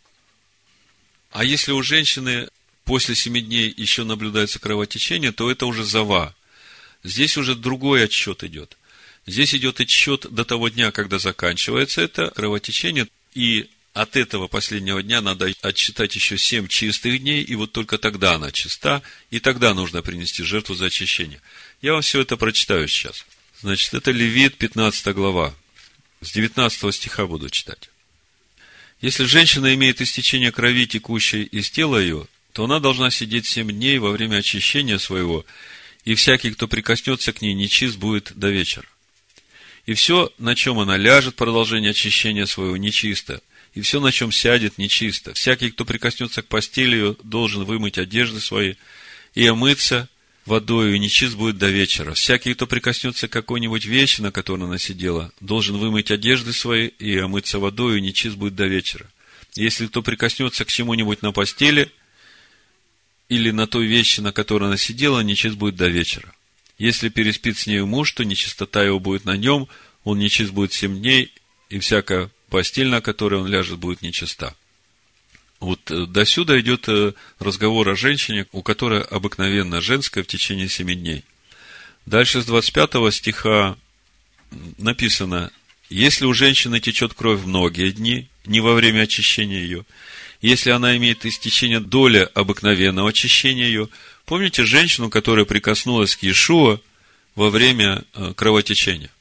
А 1.31 1.43
если 1.43 1.71
у 1.71 1.81
женщины 1.81 2.49
после 2.83 3.15
семи 3.15 3.41
дней 3.41 3.73
еще 3.75 4.03
наблюдается 4.03 4.59
кровотечение, 4.59 5.31
то 5.31 5.49
это 5.49 5.65
уже 5.65 5.83
зава. 5.83 6.35
Здесь 7.03 7.37
уже 7.37 7.55
другой 7.55 8.03
отсчет 8.03 8.43
идет. 8.43 8.77
Здесь 9.25 9.53
идет 9.55 9.79
отсчет 9.79 10.25
до 10.29 10.43
того 10.43 10.69
дня, 10.69 10.91
когда 10.91 11.19
заканчивается 11.19 12.01
это 12.01 12.31
кровотечение, 12.31 13.07
и 13.33 13.69
от 13.93 14.15
этого 14.15 14.47
последнего 14.47 15.03
дня 15.03 15.21
надо 15.21 15.51
отсчитать 15.61 16.15
еще 16.15 16.37
семь 16.37 16.67
чистых 16.67 17.19
дней, 17.19 17.41
и 17.41 17.55
вот 17.55 17.71
только 17.71 17.97
тогда 17.97 18.35
она 18.35 18.51
чиста, 18.51 19.01
и 19.29 19.39
тогда 19.39 19.73
нужно 19.73 20.01
принести 20.01 20.43
жертву 20.43 20.75
за 20.75 20.85
очищение. 20.85 21.41
Я 21.81 21.93
вам 21.93 22.01
все 22.01 22.21
это 22.21 22.37
прочитаю 22.37 22.87
сейчас. 22.87 23.25
Значит, 23.61 23.93
это 23.93 24.11
Левит, 24.11 24.57
15 24.57 25.13
глава. 25.13 25.53
С 26.21 26.31
19 26.33 26.93
стиха 26.93 27.25
буду 27.25 27.49
читать. 27.49 27.89
Если 29.01 29.23
женщина 29.23 29.73
имеет 29.73 30.01
истечение 30.01 30.51
крови, 30.51 30.85
текущей 30.85 31.43
из 31.43 31.71
тела 31.71 31.97
ее, 31.97 32.27
то 32.53 32.65
она 32.65 32.79
должна 32.79 33.09
сидеть 33.09 33.47
семь 33.47 33.71
дней 33.71 33.97
во 33.97 34.11
время 34.11 34.37
очищения 34.37 34.99
своего, 34.99 35.45
и 36.05 36.13
всякий, 36.13 36.51
кто 36.51 36.67
прикоснется 36.67 37.33
к 37.33 37.41
ней, 37.41 37.55
нечист 37.55 37.97
будет 37.97 38.33
до 38.35 38.49
вечера. 38.49 38.85
И 39.87 39.95
все, 39.95 40.31
на 40.37 40.55
чем 40.55 40.77
она 40.77 40.95
ляжет, 40.95 41.35
продолжение 41.35 41.91
очищения 41.91 42.45
своего, 42.45 42.77
нечисто. 42.77 43.41
И 43.73 43.81
все, 43.81 43.99
на 43.99 44.11
чем 44.11 44.31
сядет, 44.31 44.77
нечисто. 44.77 45.33
Всякий, 45.33 45.71
кто 45.71 45.85
прикоснется 45.85 46.43
к 46.43 46.47
постели 46.47 46.95
ее, 46.95 47.15
должен 47.23 47.63
вымыть 47.63 47.97
одежды 47.97 48.39
свои 48.39 48.75
и 49.33 49.47
омыться 49.47 50.07
водою, 50.45 50.95
и 50.95 50.99
нечист 50.99 51.35
будет 51.35 51.57
до 51.57 51.69
вечера. 51.69 52.13
Всякий, 52.13 52.53
кто 52.53 52.67
прикоснется 52.67 53.27
к 53.27 53.31
какой-нибудь 53.31 53.85
вещи, 53.85 54.21
на 54.21 54.31
которой 54.31 54.63
она 54.63 54.77
сидела, 54.77 55.31
должен 55.39 55.77
вымыть 55.77 56.11
одежды 56.11 56.53
свои 56.53 56.87
и 56.87 57.17
омыться 57.17 57.59
водою, 57.59 57.97
и 57.97 58.01
нечист 58.01 58.35
будет 58.35 58.55
до 58.55 58.65
вечера. 58.65 59.05
Если 59.55 59.87
кто 59.87 60.01
прикоснется 60.01 60.65
к 60.65 60.69
чему-нибудь 60.69 61.21
на 61.21 61.31
постели 61.31 61.91
или 63.29 63.51
на 63.51 63.67
той 63.67 63.85
вещи, 63.85 64.21
на 64.21 64.31
которой 64.31 64.65
она 64.65 64.77
сидела, 64.77 65.19
нечист 65.21 65.55
будет 65.55 65.75
до 65.75 65.87
вечера. 65.87 66.33
Если 66.77 67.09
переспит 67.09 67.57
с 67.57 67.67
нею 67.67 67.85
муж, 67.85 68.11
то 68.13 68.23
нечистота 68.23 68.83
его 68.83 68.99
будет 68.99 69.25
на 69.25 69.37
нем, 69.37 69.67
он 70.03 70.17
нечист 70.17 70.51
будет 70.51 70.73
семь 70.73 70.99
дней, 70.99 71.31
и 71.69 71.79
всякая 71.79 72.31
постель, 72.49 72.87
на 72.87 73.01
которой 73.01 73.39
он 73.39 73.47
ляжет, 73.47 73.77
будет 73.77 74.01
нечиста. 74.01 74.55
Вот 75.61 75.91
э, 75.91 76.07
до 76.07 76.25
сюда 76.25 76.59
идет 76.59 76.89
э, 76.89 77.13
разговор 77.39 77.87
о 77.87 77.95
женщине, 77.95 78.47
у 78.51 78.63
которой 78.63 79.01
обыкновенно 79.01 79.79
женская 79.79 80.23
в 80.23 80.27
течение 80.27 80.67
семи 80.67 80.95
дней. 80.95 81.23
Дальше 82.07 82.41
с 82.41 82.45
25 82.45 83.13
стиха 83.13 83.77
написано, 84.79 85.51
если 85.87 86.25
у 86.25 86.33
женщины 86.33 86.79
течет 86.79 87.13
кровь 87.13 87.41
многие 87.45 87.91
дни, 87.91 88.27
не 88.45 88.59
во 88.59 88.73
время 88.73 89.01
очищения 89.01 89.61
ее, 89.61 89.85
если 90.41 90.71
она 90.71 90.97
имеет 90.97 91.27
истечение 91.27 91.79
доля 91.79 92.27
обыкновенного 92.33 93.09
очищения 93.09 93.67
ее, 93.67 93.87
помните 94.25 94.65
женщину, 94.65 95.11
которая 95.11 95.45
прикоснулась 95.45 96.15
к 96.15 96.23
Иешуа 96.23 96.81
во 97.35 97.51
время 97.51 98.03
э, 98.15 98.33
кровотечения? 98.35 99.11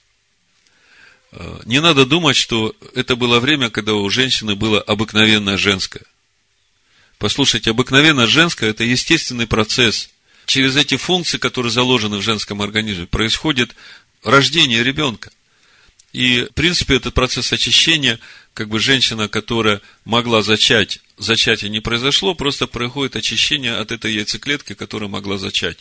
Не 1.64 1.80
надо 1.80 2.06
думать, 2.06 2.34
что 2.34 2.74
это 2.92 3.14
было 3.14 3.38
время, 3.38 3.70
когда 3.70 3.94
у 3.94 4.10
женщины 4.10 4.56
было 4.56 4.80
обыкновенное 4.80 5.56
женское. 5.56 6.02
Послушайте, 7.20 7.72
обыкновенно 7.72 8.26
женское– 8.26 8.70
это 8.70 8.82
естественный 8.82 9.46
процесс. 9.46 10.08
Через 10.46 10.74
эти 10.74 10.96
функции, 10.96 11.36
которые 11.36 11.70
заложены 11.70 12.16
в 12.16 12.22
женском 12.22 12.62
организме, 12.62 13.04
происходит 13.04 13.76
рождение 14.24 14.82
ребенка. 14.82 15.30
И, 16.14 16.48
в 16.50 16.54
принципе, 16.54 16.96
этот 16.96 17.12
процесс 17.12 17.52
очищения, 17.52 18.18
как 18.54 18.70
бы 18.70 18.80
женщина, 18.80 19.28
которая 19.28 19.82
могла 20.06 20.40
зачать, 20.40 21.00
зачатие 21.18 21.70
не 21.70 21.80
произошло, 21.80 22.34
просто 22.34 22.66
происходит 22.66 23.16
очищение 23.16 23.76
от 23.76 23.92
этой 23.92 24.14
яйцеклетки, 24.14 24.72
которая 24.72 25.10
могла 25.10 25.36
зачать. 25.36 25.76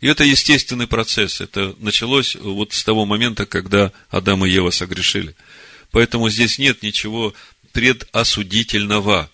И 0.00 0.06
это 0.06 0.24
естественный 0.24 0.86
процесс. 0.86 1.42
Это 1.42 1.76
началось 1.80 2.34
вот 2.34 2.72
с 2.72 2.82
того 2.82 3.04
момента, 3.04 3.44
когда 3.44 3.92
Адам 4.08 4.46
и 4.46 4.50
Ева 4.50 4.70
согрешили. 4.70 5.36
Поэтому 5.90 6.30
здесь 6.30 6.58
нет 6.58 6.82
ничего 6.82 7.34
предосудительного. 7.72 9.30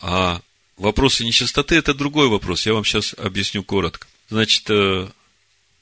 А 0.00 0.40
Вопросы 0.78 1.24
нечистоты– 1.24 1.74
это 1.76 1.92
другой 1.92 2.28
вопрос. 2.28 2.64
Я 2.64 2.72
вам 2.72 2.84
сейчас 2.84 3.12
объясню 3.18 3.64
коротко. 3.64 4.06
Значит, 4.30 4.70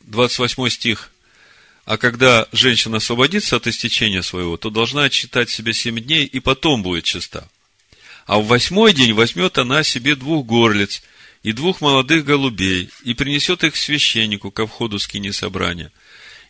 28 0.01 0.67
э, 0.67 0.71
стих. 0.71 1.11
А 1.85 1.99
когда 1.99 2.49
женщина 2.53 2.97
освободится 2.97 3.57
от 3.57 3.67
истечения 3.67 4.23
своего, 4.23 4.57
то 4.57 4.71
должна 4.71 5.05
отсчитать 5.05 5.51
себе 5.51 5.75
семь 5.75 6.01
дней, 6.01 6.25
и 6.25 6.41
потом 6.41 6.83
будет 6.83 7.05
чиста. 7.05 7.47
А 8.25 8.39
в 8.39 8.47
восьмой 8.47 8.95
день 8.95 9.13
возьмет 9.13 9.59
она 9.59 9.83
себе 9.83 10.17
двух 10.17 10.47
горлиц 10.47 11.03
и 11.43 11.53
двух 11.53 11.83
молодых 11.83 12.25
голубей, 12.25 12.89
и 13.05 13.13
принесет 13.13 13.65
их 13.65 13.77
священнику 13.77 14.51
ко 14.51 14.67
входу 14.67 14.99
скини 14.99 15.31
собрания. 15.31 15.93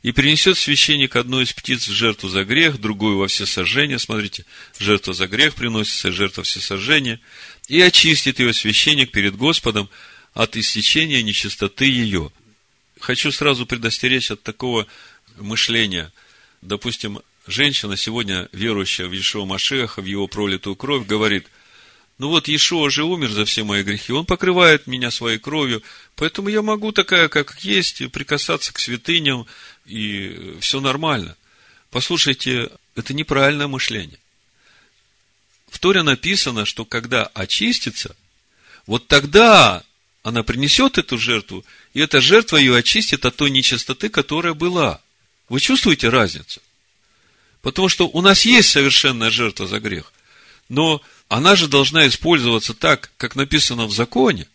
И 0.03 0.13
принесет 0.13 0.57
священник 0.57 1.17
одну 1.17 1.41
из 1.41 1.53
птиц 1.53 1.89
в 1.89 1.93
жертву 1.93 2.29
за 2.29 2.45
грех, 2.45 2.79
другую 2.79 3.19
во 3.19 3.27
всесожжение. 3.27 3.99
Смотрите, 3.99 4.45
жертва 4.79 5.15
за 5.15 5.27
грех 5.27 5.57
приносится, 5.57 6.13
жертва 6.13 6.45
всесожжения 6.45 7.19
и 7.69 7.81
очистит 7.81 8.39
ее 8.39 8.53
священник 8.53 9.11
перед 9.11 9.37
Господом 9.37 9.89
от 10.35 10.57
истечения 10.57 11.23
нечистоты 11.23 11.87
ее. 11.87 12.31
Хочу 13.01 13.33
сразу 13.33 13.67
предостеречь 13.67 14.31
от 14.31 14.43
такого 14.43 14.87
мышления. 15.37 16.13
Допустим, 16.63 17.21
женщина, 17.47 17.97
сегодня 17.97 18.49
верующая 18.53 19.07
в 19.07 19.13
Иешуа 19.13 19.45
Машеха, 19.45 20.01
в 20.01 20.05
его 20.05 20.27
пролитую 20.27 20.77
кровь, 20.77 21.07
говорит, 21.07 21.47
ну 22.19 22.29
вот 22.29 22.49
Иешуа 22.49 22.91
же 22.91 23.05
умер 23.05 23.31
за 23.31 23.45
все 23.45 23.65
мои 23.65 23.83
грехи, 23.83 24.13
он 24.13 24.25
покрывает 24.25 24.87
меня 24.87 25.11
своей 25.11 25.39
кровью, 25.39 25.83
поэтому 26.15 26.49
я 26.49 26.63
могу 26.63 26.93
такая, 26.93 27.29
как 27.29 27.59
есть, 27.63 28.11
прикасаться 28.11 28.73
к 28.73 28.79
святыням, 28.79 29.47
и 29.85 30.57
все 30.61 30.81
нормально. 30.81 31.37
Послушайте, 31.91 32.71
это 32.95 33.13
неправильное 33.15 33.69
мышление 33.69 34.19
в 35.77 35.79
Торе 35.79 36.03
написано, 36.03 36.65
что 36.65 36.87
когда 36.87 37.27
очистится, 37.35 38.17
вот 38.87 39.09
тогда 39.09 39.85
она 40.23 40.43
принесет 40.43 40.97
эту 40.97 41.19
жертву, 41.19 41.67
и 41.93 42.01
эта 42.01 42.23
жертва 42.23 42.57
ее 42.57 42.75
очистит 42.79 43.27
от 43.27 43.37
той 43.37 43.51
нечистоты, 43.51 44.09
которая 44.09 44.55
была. 44.55 45.03
Вы 45.51 45.61
чувствуете 45.61 46.09
разницу? 46.09 46.63
Потому 47.61 47.91
что 47.91 48.09
у 48.09 48.23
нас 48.23 48.47
есть 48.47 48.71
совершенная 48.71 49.29
жертва 49.29 49.67
за 49.67 49.79
грех, 49.79 50.15
но 50.71 51.03
она 51.29 51.57
же 51.57 51.69
должна 51.69 52.09
использоваться 52.09 52.73
так, 52.73 53.13
как 53.19 53.37
написано 53.37 53.85
в 53.85 53.93
законе. 53.93 54.49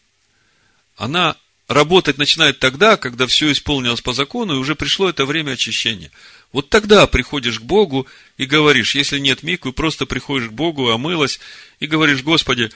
Она 0.98 1.36
работать 1.68 2.18
начинает 2.18 2.58
тогда, 2.58 2.98
когда 2.98 3.28
все 3.28 3.52
исполнилось 3.52 4.02
по 4.02 4.14
закону, 4.14 4.56
и 4.56 4.58
уже 4.58 4.74
пришло 4.74 5.08
это 5.08 5.28
время 5.28 5.52
очищения. 5.52 6.10
Вот 6.52 6.70
тогда 6.70 7.08
приходишь 7.08 7.60
к 7.60 7.64
Богу 7.64 8.08
и 8.38 8.46
говоришь, 8.46 8.96
если 8.96 9.20
нет 9.20 9.42
миквы, 9.44 9.72
просто 9.72 10.06
приходишь 10.06 10.50
к 10.50 10.54
Богу, 10.54 10.90
омылась, 10.90 11.40
и 11.80 11.88
говоришь, 11.88 12.24
Господи, 12.24 12.72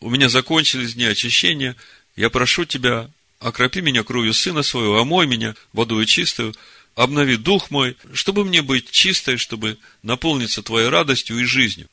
у 0.00 0.10
меня 0.10 0.28
закончились 0.28 0.94
дни 0.94 1.04
очищения, 1.04 1.76
я 2.16 2.28
прошу 2.28 2.64
Тебя, 2.66 3.10
окропи 3.40 3.80
меня 3.80 4.04
кровью 4.04 4.34
Сына 4.34 4.62
Своего, 4.62 5.00
омой 5.00 5.26
меня 5.26 5.54
водой 5.72 6.04
чистую, 6.04 6.54
обнови 6.94 7.36
дух 7.36 7.70
мой, 7.70 7.96
чтобы 8.12 8.44
мне 8.44 8.60
быть 8.60 8.90
чистой, 8.90 9.38
чтобы 9.38 9.78
наполниться 10.02 10.62
Твоей 10.62 10.88
радостью 10.88 11.38
и 11.38 11.44
жизнью. 11.44 11.88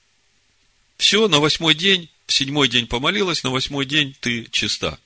Все, 0.98 1.28
на 1.30 1.40
восьмой 1.40 1.76
день, 1.76 2.10
в 2.28 2.34
седьмой 2.34 2.68
день 2.68 2.88
помолилась, 2.88 3.44
на 3.44 3.50
восьмой 3.50 3.86
день 3.86 4.16
ты 4.20 4.48
чиста. 4.52 5.00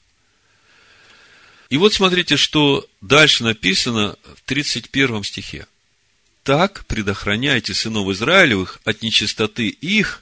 И 1.70 1.78
вот 1.78 1.94
смотрите, 1.94 2.36
что 2.36 2.88
дальше 3.02 3.44
написано 3.44 4.18
в 4.36 4.42
31 4.46 5.24
стихе. 5.24 5.68
Так 6.46 6.86
предохраняйте 6.86 7.74
сынов 7.74 8.08
Израилевых 8.12 8.80
от 8.86 9.02
нечистоты 9.02 9.68
их, 9.68 10.22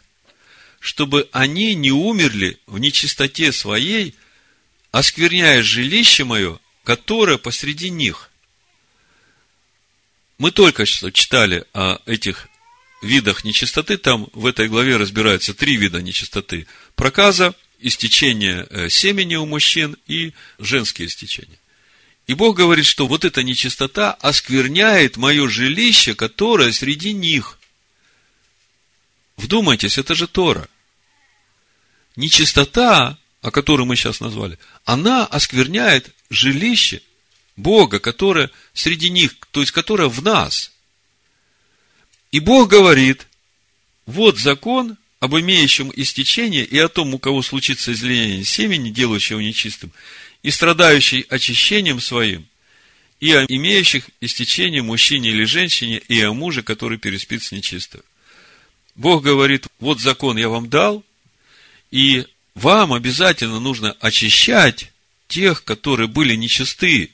чтобы 0.80 1.28
они 1.34 1.76
не 1.76 1.92
умерли 1.92 2.60
в 2.66 2.80
нечистоте 2.80 3.52
своей, 3.52 4.16
оскверняя 4.92 5.62
жилище 5.62 6.24
мое, 6.24 6.60
которое 6.86 7.38
посреди 7.38 7.90
них. 7.90 8.30
Мы 10.38 10.52
только 10.52 10.86
что 10.86 11.12
читали 11.12 11.66
о 11.74 12.00
этих 12.06 12.48
видах 13.02 13.44
нечистоты, 13.44 13.98
там 13.98 14.30
в 14.32 14.46
этой 14.46 14.70
главе 14.70 14.96
разбираются 14.96 15.54
три 15.54 15.76
вида 15.76 16.02
нечистоты. 16.02 16.68
Проказа, 16.96 17.54
истечение 17.82 18.66
э, 18.70 18.88
семени 18.88 19.36
у 19.36 19.46
мужчин 19.46 19.98
и 20.08 20.32
женские 20.58 21.10
истечения. 21.10 21.60
И 22.28 22.34
Бог 22.36 22.56
говорит, 22.56 22.86
что 22.86 23.08
вот 23.08 23.26
эта 23.26 23.44
нечистота 23.44 24.14
оскверняет 24.14 25.18
мое 25.18 25.48
жилище, 25.50 26.16
которое 26.16 26.72
среди 26.72 27.12
них. 27.12 27.60
Вдумайтесь, 29.36 29.98
это 29.98 30.16
же 30.16 30.28
Тора. 30.28 30.70
Нечистота, 32.16 33.18
о 33.42 33.52
которой 33.52 33.86
мы 33.86 33.96
сейчас 33.96 34.20
назвали, 34.20 34.58
она 34.86 35.26
оскверняет 35.26 36.14
жилище 36.30 37.02
Бога, 37.58 38.00
которое 38.00 38.50
среди 38.74 39.10
них, 39.10 39.36
то 39.52 39.60
есть 39.60 39.72
которое 39.72 40.08
в 40.08 40.22
нас. 40.24 40.72
И 42.32 42.40
Бог 42.40 42.70
говорит, 42.70 43.28
вот 44.06 44.40
закон, 44.40 44.98
об 45.20 45.36
имеющем 45.36 45.92
истечение 45.96 46.66
и 46.66 46.78
о 46.78 46.90
том, 46.90 47.14
у 47.14 47.20
кого 47.20 47.42
случится 47.42 47.94
излияние 47.94 48.44
семени, 48.44 48.90
делающего 48.90 49.40
нечистым, 49.40 49.92
и 50.44 50.52
страдающий 50.52 51.26
очищением 51.30 52.00
своим, 52.00 52.46
и 53.20 53.32
о 53.32 53.46
имеющих 53.46 54.10
истечение 54.20 54.82
мужчине 54.84 55.30
или 55.30 55.46
женщине, 55.46 56.02
и 56.10 56.22
о 56.22 56.34
муже, 56.34 56.62
который 56.62 56.98
переспит 56.98 57.42
с 57.42 57.52
нечистым. 57.52 58.02
Бог 58.96 59.24
говорит, 59.24 59.68
вот 59.80 60.00
закон 60.00 60.38
я 60.38 60.50
вам 60.50 60.70
дал, 60.70 61.04
и 61.90 62.28
вам 62.54 62.94
обязательно 62.94 63.60
нужно 63.60 63.94
очищать 64.00 64.92
тех, 65.28 65.64
которые 65.64 66.08
были 66.08 66.36
нечисты, 66.36 67.12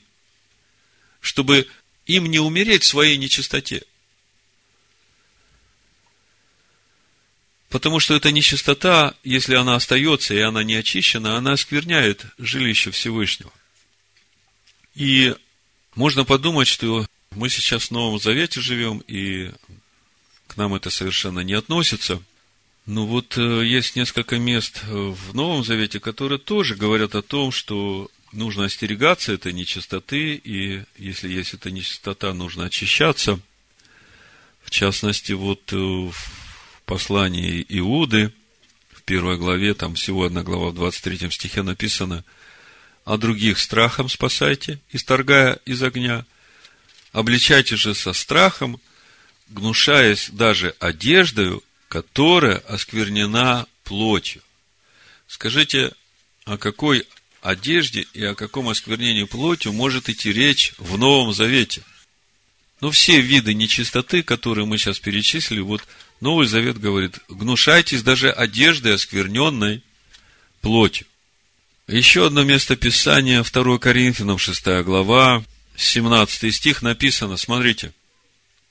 чтобы 1.21 1.67
им 2.07 2.25
не 2.25 2.39
умереть 2.39 2.83
в 2.83 2.87
своей 2.87 3.17
нечистоте. 3.17 3.83
Потому 7.69 7.99
что 7.99 8.15
эта 8.15 8.31
нечистота, 8.31 9.13
если 9.23 9.53
она 9.53 9.75
остается 9.75 10.33
и 10.33 10.39
она 10.39 10.63
не 10.63 10.73
очищена, 10.75 11.37
она 11.37 11.53
оскверняет 11.53 12.25
жилище 12.39 12.89
Всевышнего. 12.89 13.51
И 14.95 15.35
можно 15.95 16.25
подумать, 16.25 16.67
что 16.67 17.05
мы 17.31 17.49
сейчас 17.49 17.85
в 17.85 17.91
Новом 17.91 18.19
Завете 18.19 18.59
живем, 18.59 18.99
и 19.07 19.51
к 20.47 20.57
нам 20.57 20.73
это 20.73 20.89
совершенно 20.89 21.41
не 21.41 21.53
относится. 21.53 22.21
Но 22.87 23.05
вот 23.05 23.37
э, 23.37 23.65
есть 23.65 23.95
несколько 23.95 24.39
мест 24.39 24.81
в 24.87 25.35
Новом 25.35 25.63
Завете, 25.63 25.99
которые 25.99 26.39
тоже 26.39 26.75
говорят 26.75 27.13
о 27.13 27.21
том, 27.21 27.51
что 27.51 28.09
нужно 28.31 28.65
остерегаться 28.65 29.31
этой 29.31 29.53
нечистоты, 29.53 30.33
и 30.35 30.83
если 30.97 31.29
есть 31.29 31.53
эта 31.53 31.69
нечистота, 31.69 32.33
нужно 32.33 32.65
очищаться. 32.65 33.39
В 34.63 34.71
частности, 34.71 35.33
вот 35.33 35.71
э, 35.71 36.09
послании 36.89 37.63
Иуды, 37.69 38.33
в 38.91 39.03
первой 39.03 39.37
главе, 39.37 39.75
там 39.75 39.93
всего 39.93 40.25
одна 40.25 40.41
глава, 40.41 40.69
в 40.69 40.73
23 40.73 41.29
стихе 41.29 41.61
написано, 41.61 42.25
«А 43.05 43.17
других 43.17 43.59
страхом 43.59 44.09
спасайте, 44.09 44.79
исторгая 44.91 45.59
из 45.65 45.83
огня, 45.83 46.25
обличайте 47.11 47.75
же 47.75 47.93
со 47.93 48.11
страхом, 48.13 48.81
гнушаясь 49.49 50.31
даже 50.31 50.75
одеждою, 50.79 51.63
которая 51.89 52.57
осквернена 52.57 53.67
плотью». 53.83 54.41
Скажите, 55.27 55.91
о 56.45 56.57
какой 56.57 57.05
одежде 57.41 58.07
и 58.15 58.23
о 58.23 58.33
каком 58.33 58.67
осквернении 58.67 59.25
плотью 59.25 59.73
может 59.73 60.09
идти 60.09 60.33
речь 60.33 60.73
в 60.79 60.97
Новом 60.97 61.33
Завете? 61.33 61.83
Ну, 62.81 62.89
все 62.89 63.21
виды 63.21 63.53
нечистоты, 63.53 64.23
которые 64.23 64.65
мы 64.65 64.79
сейчас 64.79 64.99
перечислили, 64.99 65.59
вот 65.59 65.83
Новый 66.21 66.47
Завет 66.47 66.79
говорит, 66.79 67.19
гнушайтесь 67.29 68.03
даже 68.03 68.29
одежды, 68.29 68.91
оскверненной 68.91 69.83
плотью. 70.61 71.07
Еще 71.87 72.27
одно 72.27 72.43
место 72.43 72.75
Писания, 72.75 73.43
2 73.43 73.79
Коринфянам, 73.79 74.37
6 74.37 74.83
глава, 74.83 75.43
17 75.75 76.53
стих 76.53 76.81
написано, 76.81 77.37
смотрите. 77.37 77.93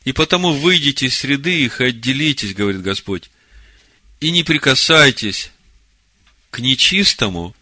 «И 0.05 0.13
потому 0.13 0.53
выйдите 0.53 1.07
из 1.07 1.17
среды 1.17 1.65
их 1.65 1.81
и 1.81 1.87
отделитесь, 1.87 2.55
говорит 2.55 2.83
Господь, 2.83 3.31
и 4.21 4.31
не 4.31 4.45
прикасайтесь 4.45 5.51
к 6.51 6.61
нечистому, 6.61 7.57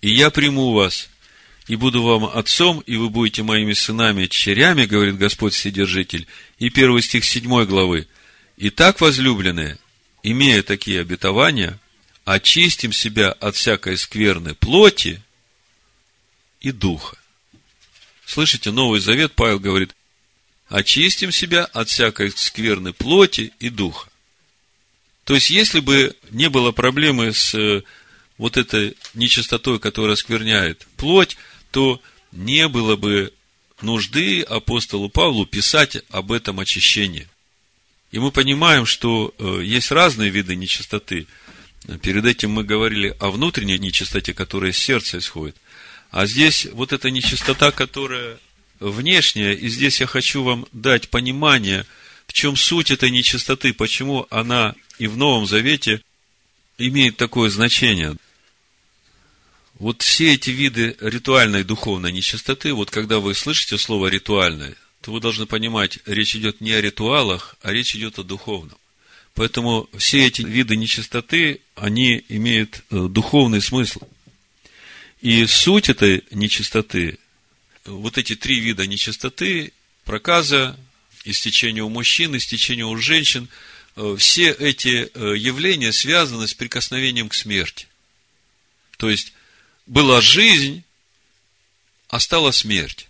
и 0.00 0.10
я 0.10 0.30
приму 0.30 0.72
вас, 0.72 1.08
и 1.68 1.76
буду 1.76 2.02
вам 2.02 2.24
отцом, 2.24 2.80
и 2.80 2.96
вы 2.96 3.08
будете 3.10 3.42
моими 3.42 3.74
сынами 3.74 4.24
и 4.24 4.26
дочерями, 4.26 4.86
говорит 4.86 5.18
Господь 5.18 5.54
Вседержитель. 5.54 6.26
И 6.58 6.70
первый 6.70 7.02
стих 7.02 7.24
седьмой 7.24 7.66
главы– 7.66 8.08
Итак, 8.62 9.00
возлюбленные, 9.00 9.78
имея 10.22 10.62
такие 10.62 11.00
обетования, 11.00 11.80
очистим 12.26 12.92
себя 12.92 13.32
от 13.32 13.56
всякой 13.56 13.96
скверной 13.96 14.54
плоти 14.54 15.22
и 16.60 16.70
духа. 16.70 17.16
Слышите, 18.26 18.70
Новый 18.70 19.00
Завет, 19.00 19.32
Павел 19.34 19.60
говорит, 19.60 19.96
очистим 20.68 21.32
себя 21.32 21.64
от 21.64 21.88
всякой 21.88 22.32
скверной 22.32 22.92
плоти 22.92 23.54
и 23.60 23.70
духа. 23.70 24.10
То 25.24 25.36
есть, 25.36 25.48
если 25.48 25.80
бы 25.80 26.14
не 26.28 26.50
было 26.50 26.70
проблемы 26.70 27.32
с 27.32 27.54
э, 27.54 27.82
вот 28.36 28.58
этой 28.58 28.94
нечистотой, 29.14 29.78
которая 29.78 30.12
оскверняет 30.12 30.86
плоть, 30.98 31.38
то 31.70 31.98
не 32.30 32.68
было 32.68 32.96
бы 32.96 33.32
нужды 33.80 34.42
апостолу 34.42 35.08
Павлу 35.08 35.46
писать 35.46 36.02
об 36.10 36.30
этом 36.30 36.60
очищении. 36.60 37.26
И 38.12 38.18
мы 38.18 38.32
понимаем, 38.32 38.86
что 38.86 39.34
э, 39.38 39.60
есть 39.62 39.90
разные 39.90 40.30
виды 40.30 40.56
нечистоты. 40.56 41.26
Перед 42.02 42.24
этим 42.24 42.50
мы 42.50 42.64
говорили 42.64 43.16
о 43.20 43.30
внутренней 43.30 43.78
нечистоте, 43.78 44.34
которая 44.34 44.72
из 44.72 44.78
сердца 44.78 45.18
исходит. 45.18 45.56
А 46.10 46.26
здесь 46.26 46.66
вот 46.72 46.92
эта 46.92 47.10
нечистота, 47.10 47.70
которая 47.70 48.38
внешняя, 48.80 49.52
и 49.52 49.68
здесь 49.68 50.00
я 50.00 50.06
хочу 50.06 50.42
вам 50.42 50.66
дать 50.72 51.08
понимание, 51.08 51.86
в 52.26 52.32
чем 52.32 52.56
суть 52.56 52.90
этой 52.90 53.10
нечистоты, 53.10 53.72
почему 53.72 54.26
она 54.30 54.74
и 54.98 55.06
в 55.06 55.16
Новом 55.16 55.46
Завете 55.46 56.02
имеет 56.78 57.16
такое 57.16 57.50
значение. 57.50 58.16
Вот 59.74 60.02
все 60.02 60.34
эти 60.34 60.50
виды 60.50 60.96
ритуальной 61.00 61.64
духовной 61.64 62.12
нечистоты, 62.12 62.74
вот 62.74 62.90
когда 62.90 63.18
вы 63.18 63.34
слышите 63.34 63.78
слово 63.78 64.08
ритуальное, 64.08 64.76
то 65.00 65.12
вы 65.12 65.20
должны 65.20 65.46
понимать, 65.46 65.98
речь 66.04 66.36
идет 66.36 66.60
не 66.60 66.72
о 66.72 66.80
ритуалах, 66.80 67.56
а 67.62 67.72
речь 67.72 67.94
идет 67.96 68.18
о 68.18 68.22
духовном. 68.22 68.78
Поэтому 69.34 69.88
все 69.96 70.26
эти 70.26 70.42
виды 70.42 70.76
нечистоты, 70.76 71.60
они 71.74 72.24
имеют 72.28 72.82
э, 72.90 73.06
духовный 73.08 73.62
смысл. 73.62 74.00
И 75.22 75.46
суть 75.46 75.88
этой 75.88 76.24
нечистоты, 76.30 77.18
вот 77.84 78.18
эти 78.18 78.34
три 78.34 78.60
вида 78.60 78.86
нечистоты, 78.86 79.72
проказа, 80.04 80.78
истечение 81.24 81.82
у 81.82 81.88
мужчин, 81.88 82.36
истечение 82.36 82.86
у 82.86 82.96
женщин, 82.96 83.48
э, 83.96 84.16
все 84.18 84.50
эти 84.50 85.10
э, 85.14 85.36
явления 85.36 85.92
связаны 85.92 86.48
с 86.48 86.54
прикосновением 86.54 87.28
к 87.28 87.34
смерти. 87.34 87.86
То 88.98 89.08
есть, 89.08 89.32
была 89.86 90.20
жизнь, 90.20 90.84
а 92.08 92.20
стала 92.20 92.50
смерть. 92.50 93.09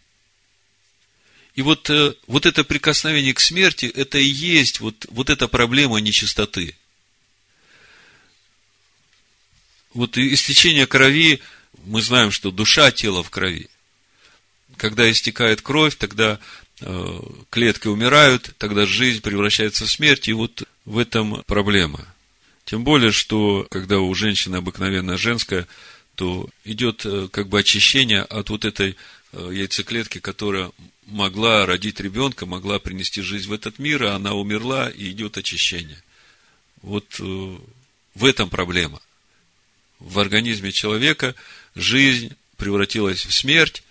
И 1.61 1.63
вот, 1.63 1.91
э, 1.91 2.15
вот 2.27 2.47
это 2.47 2.65
прикосновение 2.65 3.35
к 3.35 3.41
смерти, 3.41 3.85
это 3.85 4.17
и 4.17 4.25
есть 4.25 4.81
вот, 4.81 5.05
вот 5.11 5.29
эта 5.29 5.47
проблема 5.47 5.99
нечистоты. 6.01 6.75
Вот 9.93 10.17
истечение 10.17 10.87
крови, 10.87 11.41
мы 11.85 12.01
знаем, 12.01 12.31
что 12.31 12.51
душа 12.51 12.91
тела 12.91 13.23
в 13.23 13.29
крови. 13.29 13.69
Когда 14.79 15.11
истекает 15.11 15.61
кровь, 15.61 15.97
тогда 15.97 16.41
э, 16.81 17.21
клетки 17.51 17.89
умирают, 17.89 18.55
тогда 18.57 18.87
жизнь 18.87 19.21
превращается 19.21 19.85
в 19.85 19.91
смерть, 19.91 20.29
и 20.29 20.33
вот 20.33 20.63
в 20.87 20.97
этом 20.97 21.43
проблема. 21.47 22.07
Тем 22.65 22.85
более, 22.85 23.13
что 23.13 23.67
когда 23.71 24.01
у 24.01 24.15
женщины 24.15 24.57
обыкновенно 24.57 25.19
женская, 25.19 25.67
то 26.15 26.49
идет 26.65 27.05
э, 27.05 27.29
как 27.31 27.51
бы 27.51 27.59
очищение 27.61 28.23
от 28.23 28.49
вот 28.49 28.65
этой 28.65 28.97
яйцеклетки, 29.33 30.19
которая 30.19 30.73
могла 31.11 31.67
родить 31.67 32.01
ребенка, 32.01 32.47
могла 32.47 32.79
принести 32.79 33.23
жизнь 33.23 33.49
в 33.49 33.53
этот 33.53 33.79
мир, 33.79 34.05
а 34.05 34.17
она 34.17 34.35
умерла, 34.35 34.89
и 34.89 35.11
идет 35.11 35.37
очищение. 35.37 36.03
Вот 36.83 37.17
э, 37.21 37.59
в 38.15 38.25
этом 38.25 38.49
проблема. 38.49 39.01
В 39.99 40.19
организме 40.19 40.73
человека 40.73 41.35
жизнь 41.75 42.35
превратилась 42.57 43.27
в 43.27 43.33
смерть, 43.33 43.83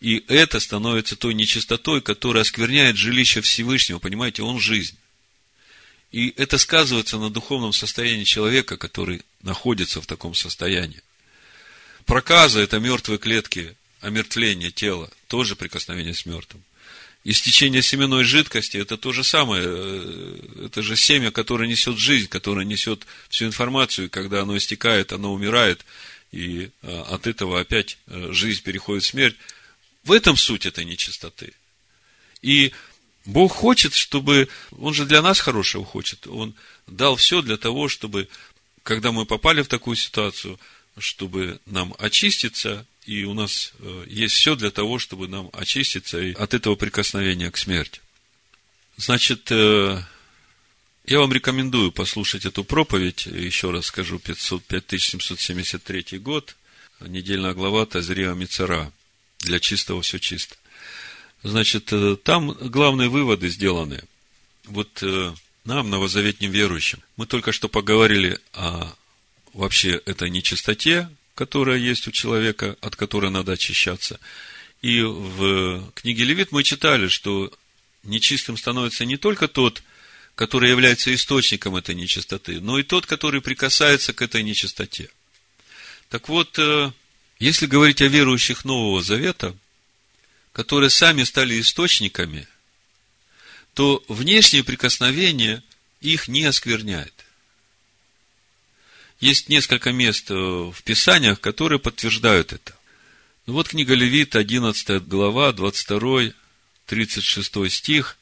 и 0.00 0.24
это 0.28 0.60
становится 0.60 1.16
той 1.16 1.34
нечистотой, 1.34 2.02
которая 2.02 2.42
оскверняет 2.42 2.96
жилище 2.96 3.40
Всевышнего. 3.40 3.98
Понимаете, 3.98 4.42
он 4.42 4.60
жизнь. 4.60 4.96
И 6.12 6.32
это 6.36 6.58
сказывается 6.58 7.18
на 7.18 7.30
духовном 7.30 7.72
состоянии 7.72 8.24
человека, 8.24 8.76
который 8.76 9.22
находится 9.42 10.00
в 10.00 10.06
таком 10.06 10.34
состоянии. 10.34 11.02
Проказа– 12.04 12.60
это 12.60 12.78
мертвые 12.78 13.18
клетки 13.18 13.76
омертвление 14.06 14.70
тела, 14.70 15.10
тоже 15.26 15.56
прикосновение 15.56 16.14
с 16.14 16.26
мертвым. 16.26 16.62
Истечение 17.24 17.82
семенной 17.82 18.22
жидкости– 18.22 18.76
это 18.78 18.96
то 18.96 19.12
же 19.12 19.24
самое. 19.24 19.64
Э, 19.66 20.66
это 20.66 20.80
же 20.82 20.96
семя, 20.96 21.32
которое 21.32 21.68
несет 21.68 21.98
жизнь, 21.98 22.28
которое 22.28 22.64
несет 22.64 23.04
всю 23.28 23.46
информацию. 23.46 24.06
И 24.06 24.08
когда 24.08 24.42
оно 24.42 24.56
истекает, 24.56 25.12
оно 25.12 25.32
умирает. 25.32 25.84
И 26.30 26.70
э, 26.82 27.00
от 27.08 27.26
этого 27.26 27.58
опять 27.58 27.98
э, 28.06 28.28
жизнь 28.30 28.62
переходит 28.62 29.02
в 29.02 29.08
смерть. 29.08 29.36
В 30.04 30.12
этом 30.12 30.36
суть 30.36 30.66
этой 30.66 30.84
нечистоты. 30.84 31.52
И 32.42 32.72
Бог 33.24 33.52
хочет, 33.52 33.92
чтобы... 33.92 34.48
Он 34.78 34.94
же 34.94 35.04
для 35.04 35.20
нас 35.20 35.40
хорошего 35.40 35.84
хочет. 35.84 36.28
Он 36.28 36.54
дал 36.86 37.16
все 37.16 37.42
для 37.42 37.56
того, 37.56 37.88
чтобы, 37.88 38.28
когда 38.84 39.10
мы 39.10 39.26
попали 39.26 39.62
в 39.62 39.68
такую 39.68 39.96
ситуацию, 39.96 40.60
чтобы 40.96 41.58
нам 41.66 41.92
очиститься 41.98 42.86
и 43.06 43.24
у 43.24 43.34
нас 43.34 43.72
э, 43.78 44.04
есть 44.08 44.34
все 44.34 44.56
для 44.56 44.70
того, 44.70 44.98
чтобы 44.98 45.28
нам 45.28 45.48
очиститься 45.52 46.18
от 46.36 46.54
этого 46.54 46.74
прикосновения 46.74 47.50
к 47.50 47.56
смерти. 47.56 48.00
Значит, 48.96 49.50
э, 49.50 50.02
Я 51.04 51.20
вам 51.20 51.32
рекомендую 51.32 51.92
послушать 51.92 52.46
эту 52.46 52.64
проповедь. 52.64 53.26
Еще 53.26 53.70
раз 53.70 53.86
скажу, 53.86 54.18
500, 54.18 54.64
5773 54.64 56.18
год, 56.18 56.56
недельная 57.00 57.54
глава 57.54 57.86
Тазрия 57.86 58.34
Мицара. 58.34 58.92
Для 59.38 59.60
чистого 59.60 60.02
все 60.02 60.18
чисто. 60.18 60.56
Значит, 61.44 61.92
э, 61.92 62.16
там 62.16 62.50
главные 62.50 63.08
выводы 63.08 63.48
сделаны. 63.48 64.02
Вот 64.64 65.00
нам, 65.64 65.90
новозаветним 65.90 66.50
верующим, 66.50 66.98
мы 67.16 67.26
только 67.26 67.52
что 67.52 67.68
поговорили 67.68 68.40
о 68.52 68.92
вообще 69.52 70.02
этой 70.06 70.28
нечистоте, 70.28 71.08
которая 71.36 71.76
есть 71.76 72.08
у 72.08 72.10
человека, 72.10 72.76
от 72.80 72.96
которой 72.96 73.30
надо 73.30 73.52
очищаться. 73.52 74.18
И 74.80 75.02
в 75.02 75.92
книге 75.92 76.24
Левит 76.24 76.50
мы 76.50 76.64
читали, 76.64 77.08
что 77.08 77.52
нечистым 78.02 78.56
становится 78.56 79.04
не 79.04 79.18
только 79.18 79.46
тот, 79.46 79.82
который 80.34 80.70
является 80.70 81.14
источником 81.14 81.76
этой 81.76 81.94
нечистоты, 81.94 82.60
но 82.60 82.78
и 82.78 82.82
тот, 82.82 83.04
который 83.04 83.42
прикасается 83.42 84.14
к 84.14 84.22
этой 84.22 84.42
нечистоте. 84.42 85.10
Так 86.08 86.28
вот, 86.28 86.58
э, 86.58 86.92
если 87.38 87.66
говорить 87.66 88.00
о 88.00 88.08
верующих 88.08 88.64
Нового 88.64 89.02
Завета, 89.02 89.54
которые 90.52 90.88
сами 90.88 91.22
стали 91.24 91.60
источниками, 91.60 92.48
то 93.74 94.02
внешнее 94.08 94.64
прикосновение 94.64 95.62
их 96.00 96.28
не 96.28 96.44
оскверняет. 96.44 97.12
Есть 99.20 99.48
несколько 99.48 99.92
мест 99.92 100.30
э, 100.30 100.34
в 100.34 100.82
Писаниях, 100.82 101.40
которые 101.40 101.78
подтверждают 101.78 102.52
это. 102.52 102.76
Ну 103.46 103.54
вот 103.54 103.68
книга 103.68 103.94
Левит, 103.94 104.36
11 104.36 105.06
глава, 105.06 105.52
22, 105.52 106.32
36 106.84 107.72
стих. 107.72 108.18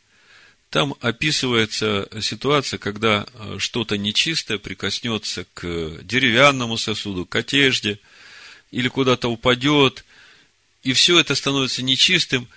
Там 0.70 0.94
описывается 1.00 2.08
ситуация, 2.20 2.78
когда 2.78 3.26
э, 3.32 3.56
что-то 3.58 3.98
нечистое 3.98 4.58
прикоснется 4.58 5.46
к 5.54 5.98
деревянному 6.02 6.78
сосуду, 6.78 7.26
к 7.26 7.34
одежде, 7.34 7.98
или 8.70 8.88
куда-то 8.88 9.28
упадет, 9.28 10.04
и 10.84 10.92
все 10.92 11.18
это 11.18 11.34
становится 11.34 11.82
нечистым. 11.82 12.48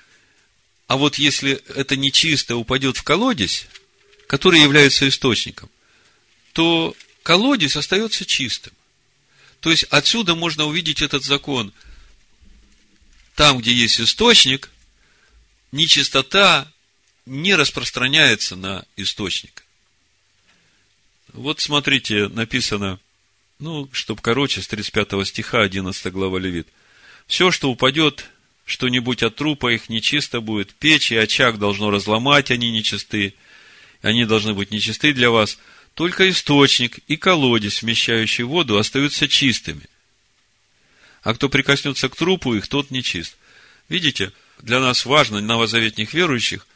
А 0.87 0.97
вот 0.97 1.15
если 1.15 1.61
это 1.75 1.95
нечистое 1.95 2.55
упадет 2.57 2.97
в 2.97 3.03
колодец, 3.03 3.65
который 4.27 4.61
является 4.61 5.07
источником, 5.07 5.69
то 6.53 6.95
колодец 7.27 7.75
остается 7.75 8.25
чистым. 8.25 8.71
То 9.59 9.69
есть 9.69 9.83
отсюда 9.89 10.33
можно 10.33 10.63
увидеть 10.63 11.01
этот 11.01 11.25
закон. 11.25 11.73
Там, 13.35 13.57
где 13.57 13.73
есть 13.73 13.99
источник, 13.99 14.69
нечистота 15.73 16.71
не 17.25 17.53
распространяется 17.55 18.55
на 18.55 18.85
источник. 18.95 19.65
Вот 21.33 21.59
смотрите, 21.59 22.29
написано, 22.29 22.97
ну, 23.59 23.89
чтобы 23.91 24.21
короче, 24.21 24.61
с 24.61 24.67
35 24.69 25.27
стиха, 25.27 25.63
11 25.63 26.13
глава 26.13 26.39
Левит. 26.39 26.69
Все, 27.27 27.51
что 27.51 27.69
упадет, 27.69 28.23
что-нибудь 28.63 29.21
от 29.21 29.35
трупа 29.35 29.73
их 29.73 29.89
нечисто 29.89 30.39
будет, 30.39 30.73
печь 30.73 31.11
и 31.11 31.17
очаг 31.17 31.59
должно 31.59 31.91
разломать, 31.91 32.51
они 32.51 32.71
нечисты, 32.71 33.33
они 34.01 34.23
должны 34.23 34.53
быть 34.53 34.71
нечисты 34.71 35.11
для 35.11 35.29
вас– 35.29 35.59
только 35.97 36.29
источник 36.29 36.99
и 37.07 37.17
колодец, 37.17 37.81
вмещающий 37.81 38.43
воду, 38.43 38.77
остаются 38.77 39.27
чистыми. 39.27 39.81
А 41.23 41.33
кто 41.33 41.49
прикоснется 41.49 42.07
к 42.07 42.15
трупу 42.15 42.53
их, 42.53 42.67
тот 42.67 42.91
нечист. 42.91 43.35
Видите, 43.89 44.31
для 44.61 44.79
нас 44.79 45.07
важно, 45.07 45.41
новозаветних 45.41 46.13
верующих, 46.13 46.67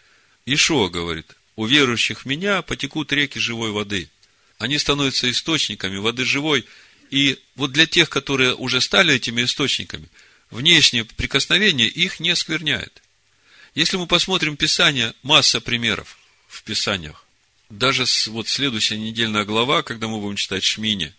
Ишуа 0.47 0.89
говорит, 0.89 1.35
у 1.55 1.67
верующих 1.67 2.21
в 2.21 2.25
меня 2.25 2.63
потекут 2.63 3.13
реки 3.13 3.37
живой 3.37 3.69
воды. 3.69 4.09
Они 4.57 4.79
становятся 4.79 5.29
источниками 5.29 5.97
воды 5.97 6.25
живой. 6.25 6.65
И 7.11 7.37
вот 7.55 7.71
для 7.71 7.85
тех, 7.85 8.09
которые 8.09 8.55
уже 8.55 8.81
стали 8.81 9.13
этими 9.13 9.43
источниками, 9.43 10.09
внешнее 10.49 11.05
прикосновение 11.05 11.87
их 11.87 12.19
не 12.19 12.31
оскверняет. 12.31 13.03
Если 13.75 13.97
мы 13.97 14.07
посмотрим 14.07 14.57
Писание, 14.57 15.13
масса 15.21 15.61
примеров 15.61 16.17
в 16.47 16.63
Писаниях 16.63 17.23
даже 17.71 18.05
вот 18.27 18.47
следующая 18.47 18.97
недельная 18.97 19.45
глава, 19.45 19.81
когда 19.81 20.07
мы 20.07 20.19
будем 20.19 20.35
читать 20.35 20.63
Шмини, 20.63 21.13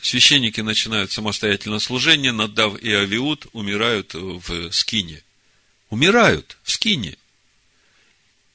священники 0.00 0.60
начинают 0.60 1.10
самостоятельное 1.10 1.80
служение, 1.80 2.32
Надав 2.32 2.78
и 2.78 2.92
Авиуд 2.92 3.46
умирают 3.52 4.14
в 4.14 4.70
скине. 4.70 5.22
Умирают 5.90 6.56
в 6.62 6.70
скине. 6.70 7.16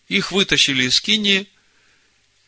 Их 0.08 0.32
вытащили 0.32 0.86
из 0.86 0.96
скини, 0.96 1.48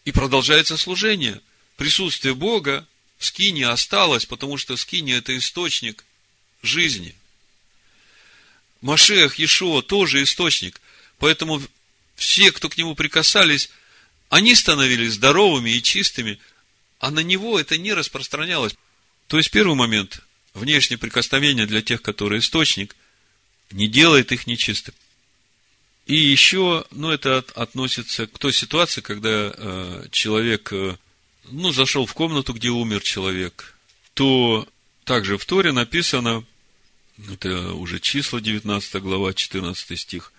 и 0.06 0.12
продолжается 0.12 0.78
служение. 0.78 1.42
Присутствие 1.78 2.36
Бога 2.36 2.88
в 3.18 3.26
скине 3.26 3.68
осталось, 3.68 4.26
потому 4.26 4.58
что 4.58 4.78
скини– 4.78 5.14
это 5.18 5.36
источник 5.36 6.06
жизни. 6.62 7.16
Машех, 8.82 9.40
Иешуа 9.40 9.82
тоже 9.82 10.22
источник. 10.24 10.80
Поэтому 11.18 11.62
все, 12.16 12.52
кто 12.52 12.70
к 12.70 12.78
нему 12.78 12.94
прикасались, 12.94 13.70
они 14.30 14.56
становились 14.56 15.14
здоровыми 15.14 15.70
и 15.70 15.82
чистыми, 15.82 16.40
а 17.00 17.12
на 17.12 17.20
него 17.20 17.60
это 17.60 17.78
не 17.78 17.94
распространялось. 17.94 18.76
То 19.28 19.38
есть, 19.38 19.52
первый 19.52 19.76
момент, 19.76 20.22
внешнее 20.54 20.98
прикосновение 20.98 21.66
для 21.66 21.82
тех, 21.82 22.02
которые 22.02 22.40
источник, 22.40 22.96
не 23.72 23.88
делает 23.88 24.32
их 24.32 24.48
нечистым. 24.48 24.94
И 26.06 26.16
еще, 26.16 26.86
ну, 26.92 27.10
это 27.10 27.44
относится 27.56 28.28
к 28.28 28.38
той 28.38 28.54
ситуации, 28.54 29.02
когда 29.02 29.54
э, 29.56 30.06
человек, 30.12 30.72
э, 30.72 30.98
ну, 31.46 31.72
зашел 31.72 32.06
в 32.06 32.14
комнату, 32.14 32.54
где 32.54 32.70
умер 32.70 33.02
человек, 33.02 33.76
то 34.14 34.68
также 35.04 35.38
в 35.38 35.46
Торе 35.46 35.72
написано, 35.72 36.44
это 37.32 37.74
уже 37.74 38.00
числа, 38.00 38.40
19 38.40 39.02
глава, 39.02 39.34
14 39.34 40.00
стих, 40.00 40.32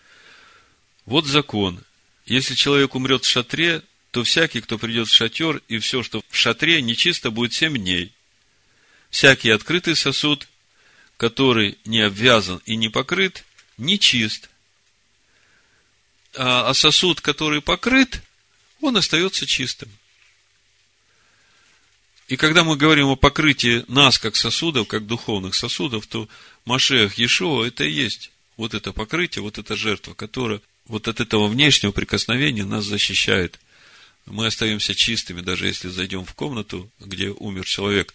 вот 1.05 1.27
закон, 1.27 1.81
если 2.27 2.55
человек 2.55 2.95
умрет 2.95 3.25
в 3.25 3.29
шатре, 3.29 3.83
то 4.11 4.25
всякий, 4.25 4.61
кто 4.61 4.79
придет 4.79 5.09
в 5.09 5.15
шатер, 5.15 5.63
и 5.69 5.79
все, 5.79 6.03
что 6.03 6.23
в 6.29 6.37
шатре, 6.37 6.83
нечисто 6.83 7.31
будет 7.31 7.53
семь 7.53 7.79
дней. 7.79 8.13
Всякий 9.11 9.51
открытый 9.51 9.95
сосуд, 9.95 10.49
который 11.17 11.79
не 11.85 12.01
обвязан 12.01 12.61
и 12.67 12.77
не 12.77 12.89
покрыт, 12.89 13.45
нечист. 13.79 14.51
А, 16.35 16.69
а 16.69 16.75
сосуд, 16.75 17.21
который 17.21 17.63
покрыт, 17.63 18.23
он 18.81 18.97
остается 18.97 19.47
чистым. 19.47 19.89
И 22.29 22.37
когда 22.37 22.65
мы 22.65 22.77
говорим 22.77 23.07
о 23.07 23.17
покрытии 23.17 23.85
нас, 23.87 24.19
как 24.19 24.35
сосудов, 24.35 24.89
как 24.89 25.07
духовных 25.07 25.55
сосудов, 25.55 26.07
то 26.09 26.29
Машех 26.65 27.15
Ешова 27.19 27.65
это 27.65 27.85
и 27.85 27.93
есть 27.93 28.33
вот 28.57 28.75
это 28.75 28.93
покрытие, 28.93 29.43
вот 29.43 29.59
эта 29.59 29.77
жертва, 29.77 30.15
которая 30.15 30.61
вот 30.89 31.09
от 31.09 31.21
этого 31.21 31.49
внешнего 31.49 31.93
прикосновения 31.93 32.65
нас 32.65 32.85
защищает. 32.85 33.59
Мы 34.27 34.47
остаемся 34.47 34.95
чистыми, 34.95 35.41
даже 35.41 35.67
если 35.67 35.89
зайдем 35.89 36.25
в 36.25 36.35
комнату, 36.35 36.91
где 37.01 37.31
умер 37.31 37.65
человек. 37.65 38.15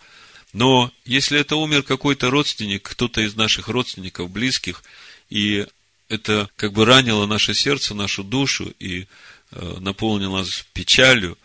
Но 0.53 0.91
если 1.05 1.39
это 1.39 1.55
умер 1.55 1.84
какой-то 1.84 2.29
родственник, 2.29 2.84
кто-то 2.84 3.21
из 3.21 3.36
наших 3.36 3.69
родственников, 3.69 4.29
близких, 4.29 4.84
и 5.29 5.65
это 6.10 6.49
как 6.57 6.73
бы 6.73 6.86
ранило 6.86 7.25
наше 7.25 7.53
сердце, 7.53 7.93
нашу 7.93 8.23
душу 8.23 8.73
и 8.79 9.07
э, 9.51 9.77
наполнило 9.79 10.39
нас 10.39 10.65
печалью, 10.73 11.38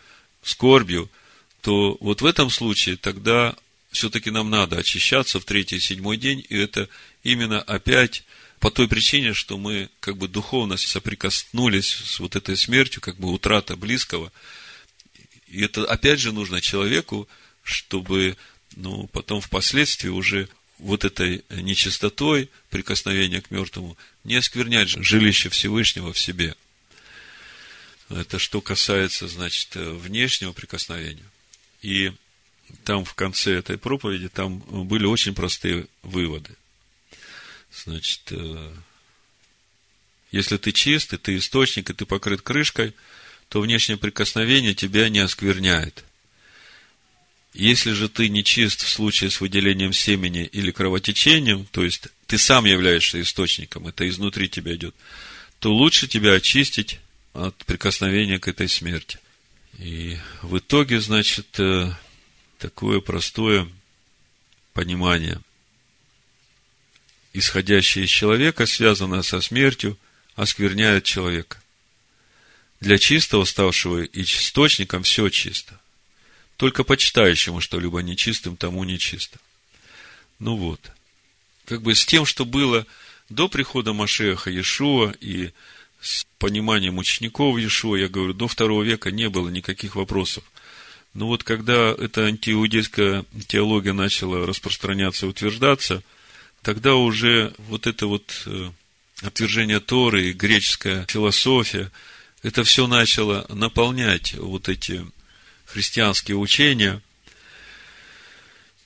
скорбью, 0.43 1.09
то 1.61 1.97
вот 2.01 2.21
в 2.21 2.25
этом 2.25 2.49
случае 2.49 2.97
тогда 2.97 3.55
все-таки 3.91 4.29
нам 4.29 4.49
надо 4.49 4.77
очищаться 4.77 5.39
в 5.39 5.45
третий 5.45 5.79
седьмой 5.79 6.17
день, 6.17 6.45
и 6.49 6.57
это 6.57 6.89
именно 7.23 7.61
опять 7.61 8.23
по 8.59 8.71
той 8.71 8.87
причине, 8.87 9.33
что 9.33 9.57
мы 9.57 9.89
как 9.99 10.17
бы 10.17 10.27
духовно 10.27 10.77
соприкоснулись 10.77 11.89
с 11.89 12.19
вот 12.19 12.35
этой 12.35 12.57
смертью, 12.57 13.01
как 13.01 13.17
бы 13.17 13.31
утрата 13.31 13.75
близкого. 13.75 14.31
И 15.47 15.61
это 15.61 15.85
опять 15.85 16.19
же 16.19 16.31
нужно 16.31 16.59
человеку, 16.59 17.27
чтобы 17.63 18.35
ну, 18.75 19.07
потом 19.07 19.41
впоследствии 19.41 20.09
уже 20.09 20.49
вот 20.79 21.05
этой 21.05 21.43
нечистотой 21.49 22.49
прикосновения 22.69 23.41
к 23.41 23.51
мертвому 23.51 23.97
не 24.23 24.35
осквернять 24.35 24.89
жилище 24.89 25.49
Всевышнего 25.49 26.13
в 26.13 26.19
себе. 26.19 26.55
Это 28.09 28.39
что 28.39 28.61
касается, 28.61 29.27
значит, 29.27 29.75
внешнего 29.75 30.53
прикосновения. 30.53 31.25
И 31.81 32.11
там 32.83 33.05
в 33.05 33.13
конце 33.13 33.53
этой 33.53 33.77
проповеди, 33.77 34.29
там 34.29 34.59
были 34.59 35.05
очень 35.05 35.35
простые 35.35 35.87
выводы– 36.01 36.55
Значит, 37.71 38.21
э, 38.31 38.73
если 40.31 40.57
ты 40.57 40.71
чист, 40.71 41.13
и 41.13 41.17
ты 41.17 41.37
источник, 41.37 41.89
и 41.89 41.93
ты 41.93 42.05
покрыт 42.05 42.41
крышкой, 42.41 42.93
то 43.49 43.61
внешнее 43.61 43.97
прикосновение 43.97 44.73
тебя 44.73 45.09
не 45.09 45.19
оскверняет. 45.19 46.03
Если 47.53 47.93
же 47.93 48.09
ты 48.09 48.29
не 48.29 48.43
чист 48.43 48.83
в 48.83 48.89
случае 48.89 49.31
с 49.31 49.41
выделением 49.41 49.93
семени 49.93 50.43
или 50.43 50.71
кровотечением, 50.71 51.65
то 51.65 51.83
есть 51.83 52.07
ты 52.27 52.37
сам 52.37 52.65
являешься 52.65 53.21
источником, 53.21 53.87
это 53.87 54.07
изнутри 54.07 54.49
тебя 54.49 54.75
идет, 54.75 54.93
то 55.59 55.73
лучше 55.73 56.07
тебя 56.07 56.33
очистить 56.33 56.99
от 57.33 57.55
прикосновения 57.65 58.37
к 58.37 58.47
этой 58.47 58.67
смерти. 58.67 59.17
И 59.79 60.17
в 60.41 60.57
итоге, 60.57 60.99
значит, 60.99 61.59
э, 61.59 61.91
такое 62.59 62.99
простое 62.99 63.67
понимание, 64.73 65.39
исходящее 67.37 68.05
из 68.05 68.09
человека, 68.09 68.65
связанное 68.65 69.21
со 69.21 69.41
смертью, 69.41 69.97
оскверняет 70.35 71.03
человека. 71.03 71.61
Для 72.79 72.97
чистого, 72.97 73.43
ставшего 73.45 74.03
и 74.03 74.21
источником, 74.21 75.03
все 75.03 75.29
чисто. 75.29 75.79
Только 76.57 76.83
почитающему 76.83 77.61
что-либо 77.61 77.99
нечистым, 77.99 78.57
тому 78.57 78.83
нечисто. 78.83 79.39
Ну 80.39 80.55
вот. 80.55 80.79
Как 81.65 81.81
бы 81.81 81.95
с 81.95 82.05
тем, 82.05 82.25
что 82.25 82.45
было 82.45 82.85
до 83.29 83.47
прихода 83.47 83.93
Машеха 83.93 84.49
Иешуа 84.49 85.13
и 85.19 85.51
с 85.99 86.25
пониманием 86.37 86.97
учеников 86.97 87.57
Иешуа, 87.57 87.97
я 87.97 88.07
говорю, 88.07 88.33
до 88.33 88.47
второго 88.47 88.83
века 88.83 89.11
не 89.11 89.29
было 89.29 89.49
никаких 89.49 89.95
вопросов. 89.95 90.43
Но 91.13 91.27
вот 91.27 91.43
когда 91.43 91.91
эта 91.91 92.25
антииудейская 92.25 93.25
теология 93.47 93.93
начала 93.93 94.45
распространяться 94.45 95.25
и 95.25 95.29
утверждаться, 95.29 96.03
тогда 96.67 96.95
уже 96.95 97.53
вот 97.59 97.87
это 97.87 98.07
вот 98.07 98.43
э, 98.45 98.71
отвержение 99.21 99.79
Торы 99.79 100.27
и 100.27 100.33
греческая 100.33 101.05
философия, 101.07 101.89
это 102.43 102.65
все 102.65 102.87
начало 102.87 103.45
наполнять 103.47 104.33
вот 104.33 104.67
эти 104.67 105.07
христианские 105.65 106.35
учения. 106.35 107.01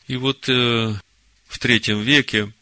И 0.06 0.16
вот 0.16 0.48
э, 0.48 0.94
в 1.48 1.58
третьем 1.58 2.02
веке, 2.04 2.54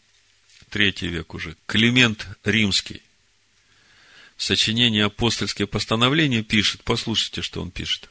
третий 0.70 1.08
век 1.08 1.34
уже, 1.34 1.54
Климент 1.66 2.26
Римский, 2.42 3.02
в 4.38 4.42
сочинении 4.42 5.02
«Апостольские 5.02 5.66
постановления» 5.66 6.42
пишет, 6.42 6.80
послушайте, 6.82 7.42
что 7.42 7.60
он 7.60 7.70
пишет. 7.70 8.08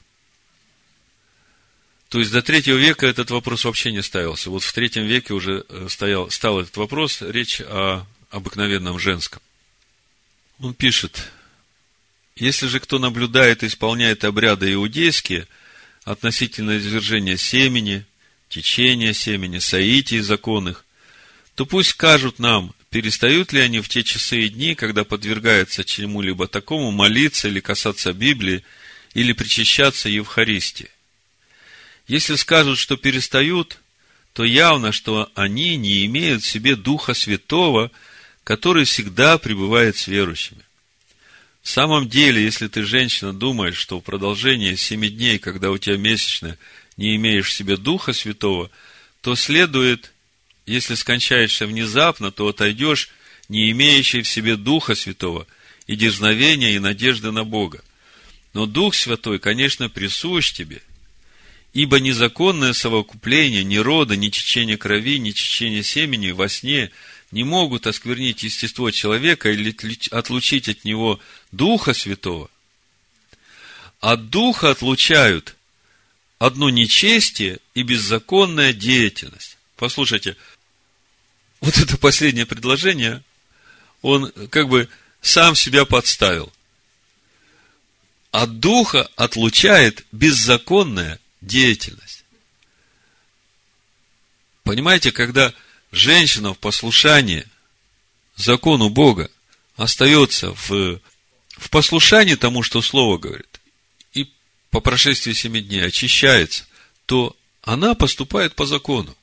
То 2.09 2.17
есть 2.17 2.31
до 2.31 2.41
третьего 2.41 2.77
века 2.77 3.05
этот 3.05 3.29
вопрос 3.29 3.65
вообще 3.65 3.91
не 3.91 4.01
ставился. 4.01 4.49
Вот 4.49 4.63
в 4.63 4.73
третьем 4.73 5.05
веке 5.05 5.33
уже 5.33 5.63
э, 5.69 5.87
стоял, 5.89 6.29
стал 6.31 6.59
этот 6.59 6.75
вопрос, 6.77 7.21
речь 7.21 7.61
о 7.61 8.05
обыкновенном 8.31 8.97
женском. 8.97 9.41
Он 10.59 10.73
пишет, 10.73 11.31
если 12.35 12.67
же 12.67 12.79
кто 12.79 12.97
наблюдает 12.97 13.61
и 13.63 13.67
исполняет 13.67 14.23
обряды 14.23 14.73
иудейские 14.73 15.47
относительно 16.03 16.79
извержения 16.79 17.37
семени, 17.37 18.05
течения 18.49 19.13
семени, 19.13 19.59
соитий 19.59 20.19
законных, 20.19 20.85
то 21.53 21.67
пусть 21.67 21.89
скажут 21.89 22.39
нам, 22.39 22.73
перестают 22.89 23.53
ли 23.53 23.61
они 23.61 23.81
в 23.81 23.89
те 23.89 24.03
часы 24.03 24.41
и 24.41 24.49
дни, 24.49 24.73
когда 24.73 25.03
подвергаются 25.03 25.83
чему-либо 25.83 26.47
такому 26.47 26.89
молиться 26.89 27.49
или 27.49 27.59
касаться 27.59 28.13
Библии, 28.13 28.63
или 29.13 29.31
причащаться 29.33 30.09
Евхаристии. 30.09 30.89
Если 32.09 32.35
скажут, 32.35 32.79
что 32.79 32.97
перестают, 32.97 33.77
то 34.33 34.43
явно, 34.43 34.91
что 34.91 35.31
они 35.35 35.77
не 35.77 36.07
имеют 36.07 36.41
в 36.41 36.47
себе 36.47 36.75
Духа 36.75 37.13
Святого, 37.13 37.91
который 38.43 38.85
всегда 38.85 39.37
пребывает 39.37 39.95
с 39.95 40.07
верующими. 40.07 40.63
В 41.61 41.69
самом 41.69 42.09
деле, 42.09 42.43
если 42.43 42.67
ты, 42.67 42.83
женщина, 42.83 43.31
думаешь, 43.31 43.77
что 43.77 43.99
в 43.99 44.03
продолжении 44.03 44.73
семи 44.73 45.07
дней, 45.09 45.37
когда 45.37 45.69
у 45.69 45.77
тебя 45.77 45.97
месячная, 45.97 46.57
не 46.97 47.15
имеешь 47.15 47.49
в 47.49 47.53
себе 47.53 47.77
Духа 47.77 48.11
Святого, 48.11 48.71
то 49.21 49.35
следует, 49.35 50.11
если 50.65 50.95
скончаешься 50.95 51.67
внезапно, 51.67 52.31
то 52.31 52.47
отойдешь, 52.47 53.09
не 53.49 53.69
имеющий 53.69 54.23
в 54.23 54.27
себе 54.27 54.55
Духа 54.55 54.95
Святого, 54.95 55.45
и 55.85 55.95
дерзновения, 55.95 56.71
и 56.71 56.79
надежды 56.79 57.29
на 57.29 57.43
Бога. 57.43 57.83
Но 58.53 58.65
Дух 58.65 58.95
Святой, 58.95 59.37
конечно, 59.37 59.89
присущ 59.89 60.53
тебе, 60.53 60.81
ибо 61.73 61.99
незаконное 61.99 62.73
совокупление 62.73 63.63
ни 63.63 63.77
рода, 63.77 64.15
ни 64.15 64.29
течение 64.29 64.77
крови, 64.77 65.19
ни 65.19 65.31
течение 65.31 65.83
семени 65.83 66.31
во 66.31 66.49
сне 66.49 66.91
не 67.31 67.43
могут 67.43 67.85
осквернить 67.85 68.43
естество 68.43 68.89
человека 68.91 69.51
или 69.51 69.75
отлучить 70.11 70.67
от 70.67 70.83
него 70.83 71.19
Духа 71.51 71.93
Святого. 71.93 72.49
От 73.99 74.29
Духа 74.29 74.71
отлучают 74.71 75.55
одно 76.39 76.69
нечестие 76.69 77.59
и 77.75 77.83
беззаконная 77.83 78.73
деятельность. 78.73 79.57
Послушайте, 79.75 80.35
вот 81.61 81.77
это 81.77 81.97
последнее 81.97 82.45
предложение, 82.45 83.23
он 84.01 84.31
как 84.49 84.69
бы 84.69 84.89
сам 85.21 85.55
себя 85.55 85.85
подставил. 85.85 86.51
От 88.31 88.59
духа 88.59 89.09
отлучает 89.15 90.05
беззаконная 90.11 91.19
деятельность. 91.41 92.23
Понимаете, 94.63 95.11
когда 95.11 95.53
женщина 95.91 96.53
в 96.53 96.59
послушании 96.59 97.45
закону 98.35 98.89
Бога 98.89 99.31
остается 99.75 100.53
в, 100.53 100.99
в 101.51 101.69
послушании 101.69 102.35
тому, 102.35 102.63
что 102.63 102.81
Слово 102.81 103.17
говорит, 103.17 103.59
по 104.69 104.81
прошествии 104.81 105.33
семи 105.33 105.61
дней 105.61 105.85
очищается, 105.85 106.65
то 107.05 107.35
она 107.61 107.95
поступает 107.95 108.55
по 108.55 108.65
закону. 108.65 109.15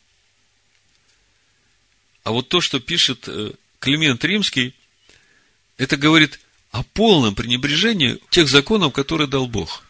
А 2.25 2.33
вот 2.33 2.49
то, 2.49 2.61
что 2.61 2.81
пишет 2.81 3.25
э, 3.29 3.53
Климент 3.79 4.25
Римский, 4.25 4.75
это 5.77 5.97
говорит 5.97 6.41
о 6.73 6.83
полном 6.83 7.35
пренебрежении 7.35 8.19
тех 8.31 8.49
законов, 8.49 8.93
которые 8.93 9.29
дал 9.29 9.47
Бог. 9.47 9.85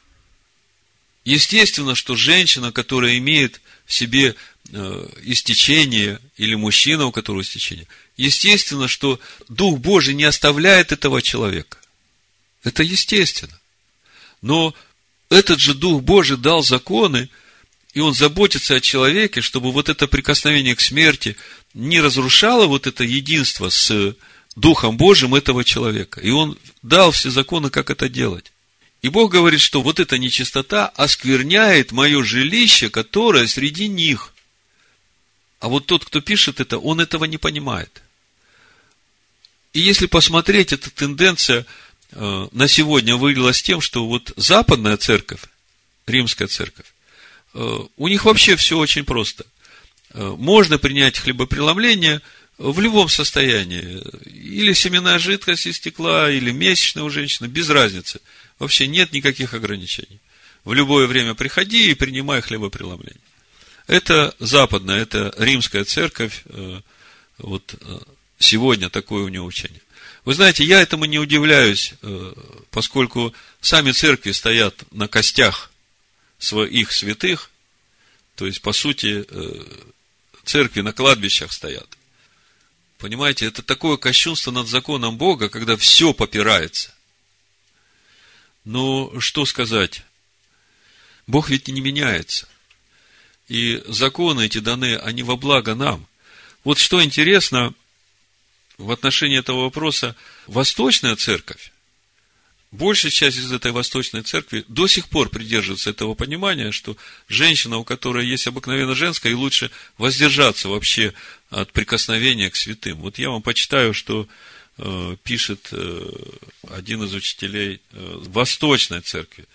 Естественно, 1.26 1.96
что 1.96 2.14
женщина, 2.14 2.70
которая 2.70 3.18
имеет 3.18 3.60
в 3.84 3.92
себе 3.92 4.36
э, 4.70 5.08
истечение, 5.24 6.20
или 6.36 6.54
мужчина, 6.54 7.06
у 7.06 7.10
которого 7.10 7.42
истечение, 7.42 7.88
естественно, 8.16 8.86
что 8.86 9.18
Дух 9.48 9.80
Божий 9.80 10.14
не 10.14 10.22
оставляет 10.22 10.92
этого 10.92 11.20
человека. 11.20 11.78
Это 12.62 12.84
естественно. 12.84 13.58
Но 14.40 14.72
этот 15.28 15.58
же 15.58 15.74
Дух 15.74 16.00
Божий 16.02 16.36
дал 16.36 16.62
законы, 16.62 17.28
и 17.92 17.98
он 17.98 18.14
заботится 18.14 18.76
о 18.76 18.80
человеке, 18.80 19.40
чтобы 19.40 19.72
вот 19.72 19.88
это 19.88 20.06
прикосновение 20.06 20.76
к 20.76 20.80
смерти 20.80 21.36
не 21.74 22.00
разрушало 22.00 22.66
вот 22.66 22.86
это 22.86 23.02
единство 23.02 23.68
с 23.68 24.14
Духом 24.54 24.96
Божьим 24.96 25.34
этого 25.34 25.64
человека. 25.64 26.20
И 26.20 26.30
он 26.30 26.56
дал 26.82 27.10
все 27.10 27.30
законы, 27.30 27.68
как 27.70 27.90
это 27.90 28.08
делать. 28.08 28.52
И 29.06 29.08
Бог 29.08 29.32
говорит, 29.32 29.60
что 29.60 29.82
вот 29.82 30.00
эта 30.00 30.18
нечистота 30.18 30.88
оскверняет 30.88 31.92
мое 31.92 32.22
жилище, 32.22 32.90
которое 32.90 33.46
среди 33.46 33.88
них. 33.88 34.32
А 35.60 35.68
вот 35.68 35.86
тот, 35.86 36.04
кто 36.04 36.20
пишет 36.20 36.60
это, 36.60 36.78
он 36.78 37.00
этого 37.00 37.24
не 37.24 37.38
понимает. 37.38 38.02
И 39.72 39.80
если 39.80 40.06
посмотреть, 40.06 40.72
эта 40.72 40.90
тенденция– 40.90 41.64
Э, 42.12 42.48
на 42.52 42.68
сегодня 42.68 43.16
вылилось 43.16 43.62
тем, 43.62 43.80
что 43.80 44.06
вот 44.06 44.32
западная 44.36 44.96
церковь, 44.96 45.40
римская 46.06 46.48
церковь, 46.48 46.86
э, 47.54 47.78
у 47.96 48.08
них 48.08 48.24
вообще 48.24 48.56
все 48.56 48.78
очень 48.78 49.04
просто. 49.04 49.44
Э, 50.10 50.34
можно 50.38 50.78
принять 50.78 51.18
хлебопреломление 51.18 52.22
в 52.58 52.80
любом 52.80 53.08
состоянии. 53.08 54.02
Или 54.24 54.72
семенная 54.72 55.18
жидкость 55.18 55.66
из 55.66 55.76
стекла, 55.76 56.30
или 56.30 56.52
месячная 56.52 57.02
у 57.02 57.10
женщины, 57.10 57.46
без 57.48 57.68
разницы. 57.68 58.20
Вообще 58.58 58.86
нет 58.86 59.12
никаких 59.12 59.54
ограничений. 59.54 60.20
В 60.64 60.72
любое 60.72 61.06
время 61.06 61.34
приходи 61.34 61.90
и 61.90 61.94
принимай 61.94 62.40
хлебопреломление. 62.40 63.20
Это 63.86 64.34
западная, 64.40 65.00
это 65.00 65.32
римская 65.38 65.84
церковь. 65.84 66.42
Вот 67.38 67.74
сегодня 68.38 68.90
такое 68.90 69.24
у 69.24 69.28
нее 69.28 69.42
учение. 69.42 69.80
Вы 70.26 70.34
знаете, 70.34 70.64
я 70.64 70.82
этому 70.82 71.04
не 71.04 71.20
удивляюсь, 71.20 71.94
э, 72.02 72.34
поскольку 72.72 73.32
сами 73.60 73.92
церкви 73.92 74.32
стоят 74.32 74.74
на 74.90 75.06
костях 75.06 75.70
своих 76.38 76.90
святых, 76.90 77.52
то 78.34 78.44
есть, 78.44 78.60
по 78.60 78.72
сути, 78.72 79.24
э, 79.28 79.64
церкви 80.44 80.80
на 80.80 80.92
кладбищах 80.92 81.52
стоят. 81.52 81.96
Понимаете, 82.98 83.46
это 83.46 83.62
такое 83.62 83.98
кощунство 83.98 84.50
над 84.50 84.66
законом 84.66 85.16
Бога, 85.16 85.48
когда 85.48 85.76
все 85.76 86.12
попирается. 86.12 86.92
Но 88.66 89.18
что 89.20 89.46
сказать? 89.46 90.02
Бог 91.26 91.48
ведь 91.48 91.68
не 91.68 91.80
меняется. 91.80 92.46
И 93.48 93.82
законы 93.86 94.44
эти 94.44 94.58
даны, 94.58 94.96
они 94.96 95.22
во 95.22 95.36
благо 95.36 95.74
нам. 95.74 96.06
Вот 96.64 96.78
что 96.78 97.02
интересно– 97.02 97.72
в 98.78 98.90
отношении 98.90 99.38
этого 99.38 99.62
вопроса 99.62 100.16
Восточная 100.46 101.16
Церковь, 101.16 101.72
большая 102.70 103.10
часть 103.10 103.38
из 103.38 103.50
этой 103.52 103.72
Восточной 103.72 104.22
Церкви 104.22 104.64
до 104.68 104.86
сих 104.86 105.08
пор 105.08 105.28
придерживается 105.28 105.90
этого 105.90 106.14
понимания, 106.14 106.72
что 106.72 106.96
женщина, 107.28 107.78
у 107.78 107.84
которой 107.84 108.26
есть 108.26 108.46
обыкновенно 108.46 108.94
женская, 108.94 109.30
и 109.30 109.36
лучше 109.36 109.70
воздержаться 109.98 110.68
вообще 110.68 111.14
от 111.50 111.72
прикосновения 111.72 112.50
к 112.50 112.56
святым. 112.56 112.98
Вот 112.98 113.18
я 113.18 113.30
вам 113.30 113.42
почитаю, 113.42 113.94
что 113.94 114.28
пишет 115.22 115.68
э, 115.72 116.08
один 116.68 117.02
из 117.04 117.14
учителей 117.14 117.80
э, 117.92 118.18
Восточной 118.26 119.00
Церкви. 119.00 119.46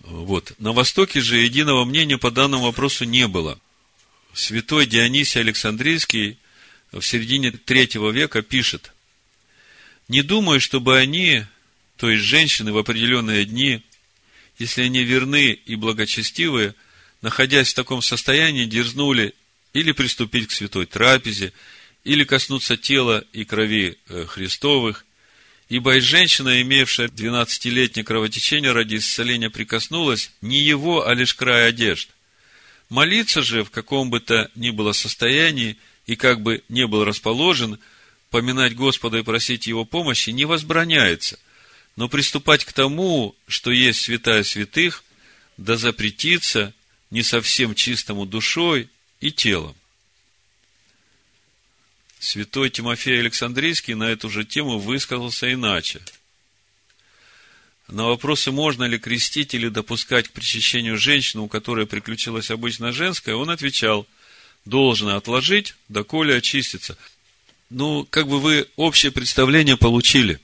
Вот. 0.00 0.54
На 0.58 0.72
Востоке 0.72 1.20
же 1.20 1.38
единого 1.38 1.84
мнения 1.84 2.16
по 2.16 2.30
данному 2.30 2.64
вопросу 2.64 3.04
не 3.04 3.28
было. 3.28 3.60
Святой 4.32 4.86
Дионисий 4.86 5.40
Александрийский 5.40 6.38
в 6.92 7.02
середине 7.02 7.50
третьего 7.50 8.10
века 8.10 8.42
пишет, 8.42 8.92
«Не 10.08 10.22
думаю, 10.22 10.60
чтобы 10.60 10.96
они, 10.96 11.44
то 11.96 12.08
есть 12.08 12.24
женщины 12.24 12.72
в 12.72 12.78
определенные 12.78 13.44
дни, 13.44 13.82
если 14.58 14.82
они 14.82 15.04
верны 15.04 15.52
и 15.52 15.74
благочестивые, 15.74 16.74
находясь 17.22 17.70
в 17.70 17.74
таком 17.74 18.00
состоянии, 18.00 18.64
дерзнули 18.64 19.34
или 19.72 19.92
приступить 19.92 20.48
к 20.48 20.52
святой 20.52 20.86
трапезе, 20.86 21.52
или 22.04 22.24
коснуться 22.24 22.76
тела 22.76 23.24
и 23.32 23.44
крови 23.44 23.98
э, 24.08 24.24
Христовых, 24.26 25.04
ибо 25.68 25.96
и 25.96 26.00
женщина, 26.00 26.62
имевшая 26.62 27.08
двенадцатилетнее 27.08 28.04
кровотечение 28.04 28.72
ради 28.72 28.96
исцеления, 28.96 29.50
прикоснулась 29.50 30.32
не 30.40 30.58
его, 30.58 31.06
а 31.06 31.14
лишь 31.14 31.34
край 31.34 31.68
одежд. 31.68 32.10
Молиться 32.88 33.42
же 33.42 33.64
в 33.64 33.70
каком 33.70 34.10
бы 34.10 34.20
то 34.20 34.50
ни 34.56 34.70
было 34.70 34.92
состоянии 34.92 35.76
и 36.06 36.16
как 36.16 36.40
бы 36.42 36.64
не 36.68 36.86
был 36.86 37.04
расположен, 37.04 37.78
поминать 38.30 38.74
Господа 38.74 39.18
и 39.18 39.22
просить 39.22 39.66
Его 39.66 39.84
помощи 39.84 40.30
не 40.30 40.44
возбраняется, 40.44 41.38
но 41.96 42.08
приступать 42.08 42.64
к 42.64 42.72
тому, 42.72 43.36
что 43.46 43.70
есть 43.70 44.00
святая 44.00 44.42
святых, 44.42 45.04
да 45.56 45.76
запретиться 45.76 46.72
не 47.10 47.22
совсем 47.22 47.74
чистому 47.74 48.26
душой 48.26 48.88
и 49.20 49.30
телом. 49.30 49.76
Святой 52.20 52.68
Тимофей 52.68 53.18
Александрийский 53.18 53.94
на 53.94 54.10
эту 54.10 54.28
же 54.28 54.44
тему 54.44 54.78
высказался 54.78 55.50
иначе. 55.50 56.02
На 57.88 58.04
вопросы, 58.04 58.52
можно 58.52 58.84
ли 58.84 58.98
крестить 58.98 59.54
или 59.54 59.68
допускать 59.68 60.28
к 60.28 60.32
причащению 60.32 60.98
женщину, 60.98 61.44
у 61.44 61.48
которой 61.48 61.86
приключилась 61.86 62.50
обычно 62.50 62.92
женская, 62.92 63.34
он 63.34 63.48
отвечал, 63.48 64.06
должно 64.66 65.16
отложить, 65.16 65.74
доколе 65.88 66.36
очистится. 66.36 66.98
Ну, 67.70 68.04
как 68.04 68.28
бы 68.28 68.38
вы 68.38 68.68
общее 68.76 69.10
представление 69.10 69.78
получили. 69.78 70.40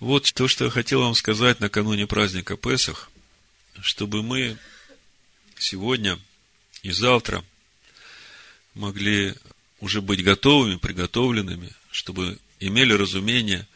Вот 0.00 0.34
то, 0.34 0.48
что 0.48 0.64
я 0.64 0.70
хотел 0.70 1.02
вам 1.02 1.14
сказать 1.14 1.60
накануне 1.60 2.08
праздника 2.08 2.56
Песах, 2.56 3.12
чтобы 3.80 4.24
мы 4.24 4.58
сегодня 5.56 6.18
и 6.82 6.90
завтра 6.90 7.44
могли 8.74 9.34
уже 9.80 10.00
быть 10.00 10.22
готовыми, 10.22 10.76
приготовленными, 10.76 11.70
чтобы 11.90 12.38
имели 12.60 12.92
разумение, 12.92 13.66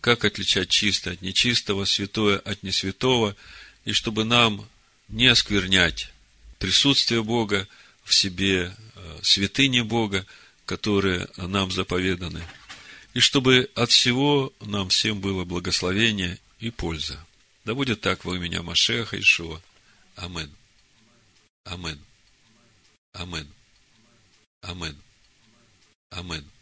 как 0.00 0.24
отличать 0.24 0.70
чистое 0.70 1.14
от 1.14 1.22
нечистого, 1.22 1.84
святое 1.84 2.38
от 2.38 2.62
несвятого, 2.62 3.36
и 3.84 3.92
чтобы 3.92 4.24
нам 4.24 4.66
не 5.08 5.26
осквернять 5.26 6.12
присутствие 6.58 7.22
Бога 7.22 7.68
в 8.04 8.14
себе, 8.14 8.74
э, 8.94 9.18
святыни 9.22 9.80
Бога, 9.80 10.26
которые 10.64 11.28
нам 11.36 11.70
заповеданы, 11.70 12.42
и 13.12 13.20
чтобы 13.20 13.70
от 13.74 13.90
всего 13.90 14.52
нам 14.60 14.88
всем 14.88 15.20
было 15.20 15.44
благословение 15.44 16.38
и 16.60 16.70
польза. 16.70 17.24
Да 17.64 17.74
будет 17.74 18.00
так 18.00 18.24
во 18.24 18.36
имя 18.36 18.62
Машеха 18.62 19.18
Ишуа. 19.18 19.60
Амин. 20.16 20.50
Амин. 21.64 22.00
Амин. 23.12 23.48
Амин. 24.62 24.96
Amen. 26.12 26.59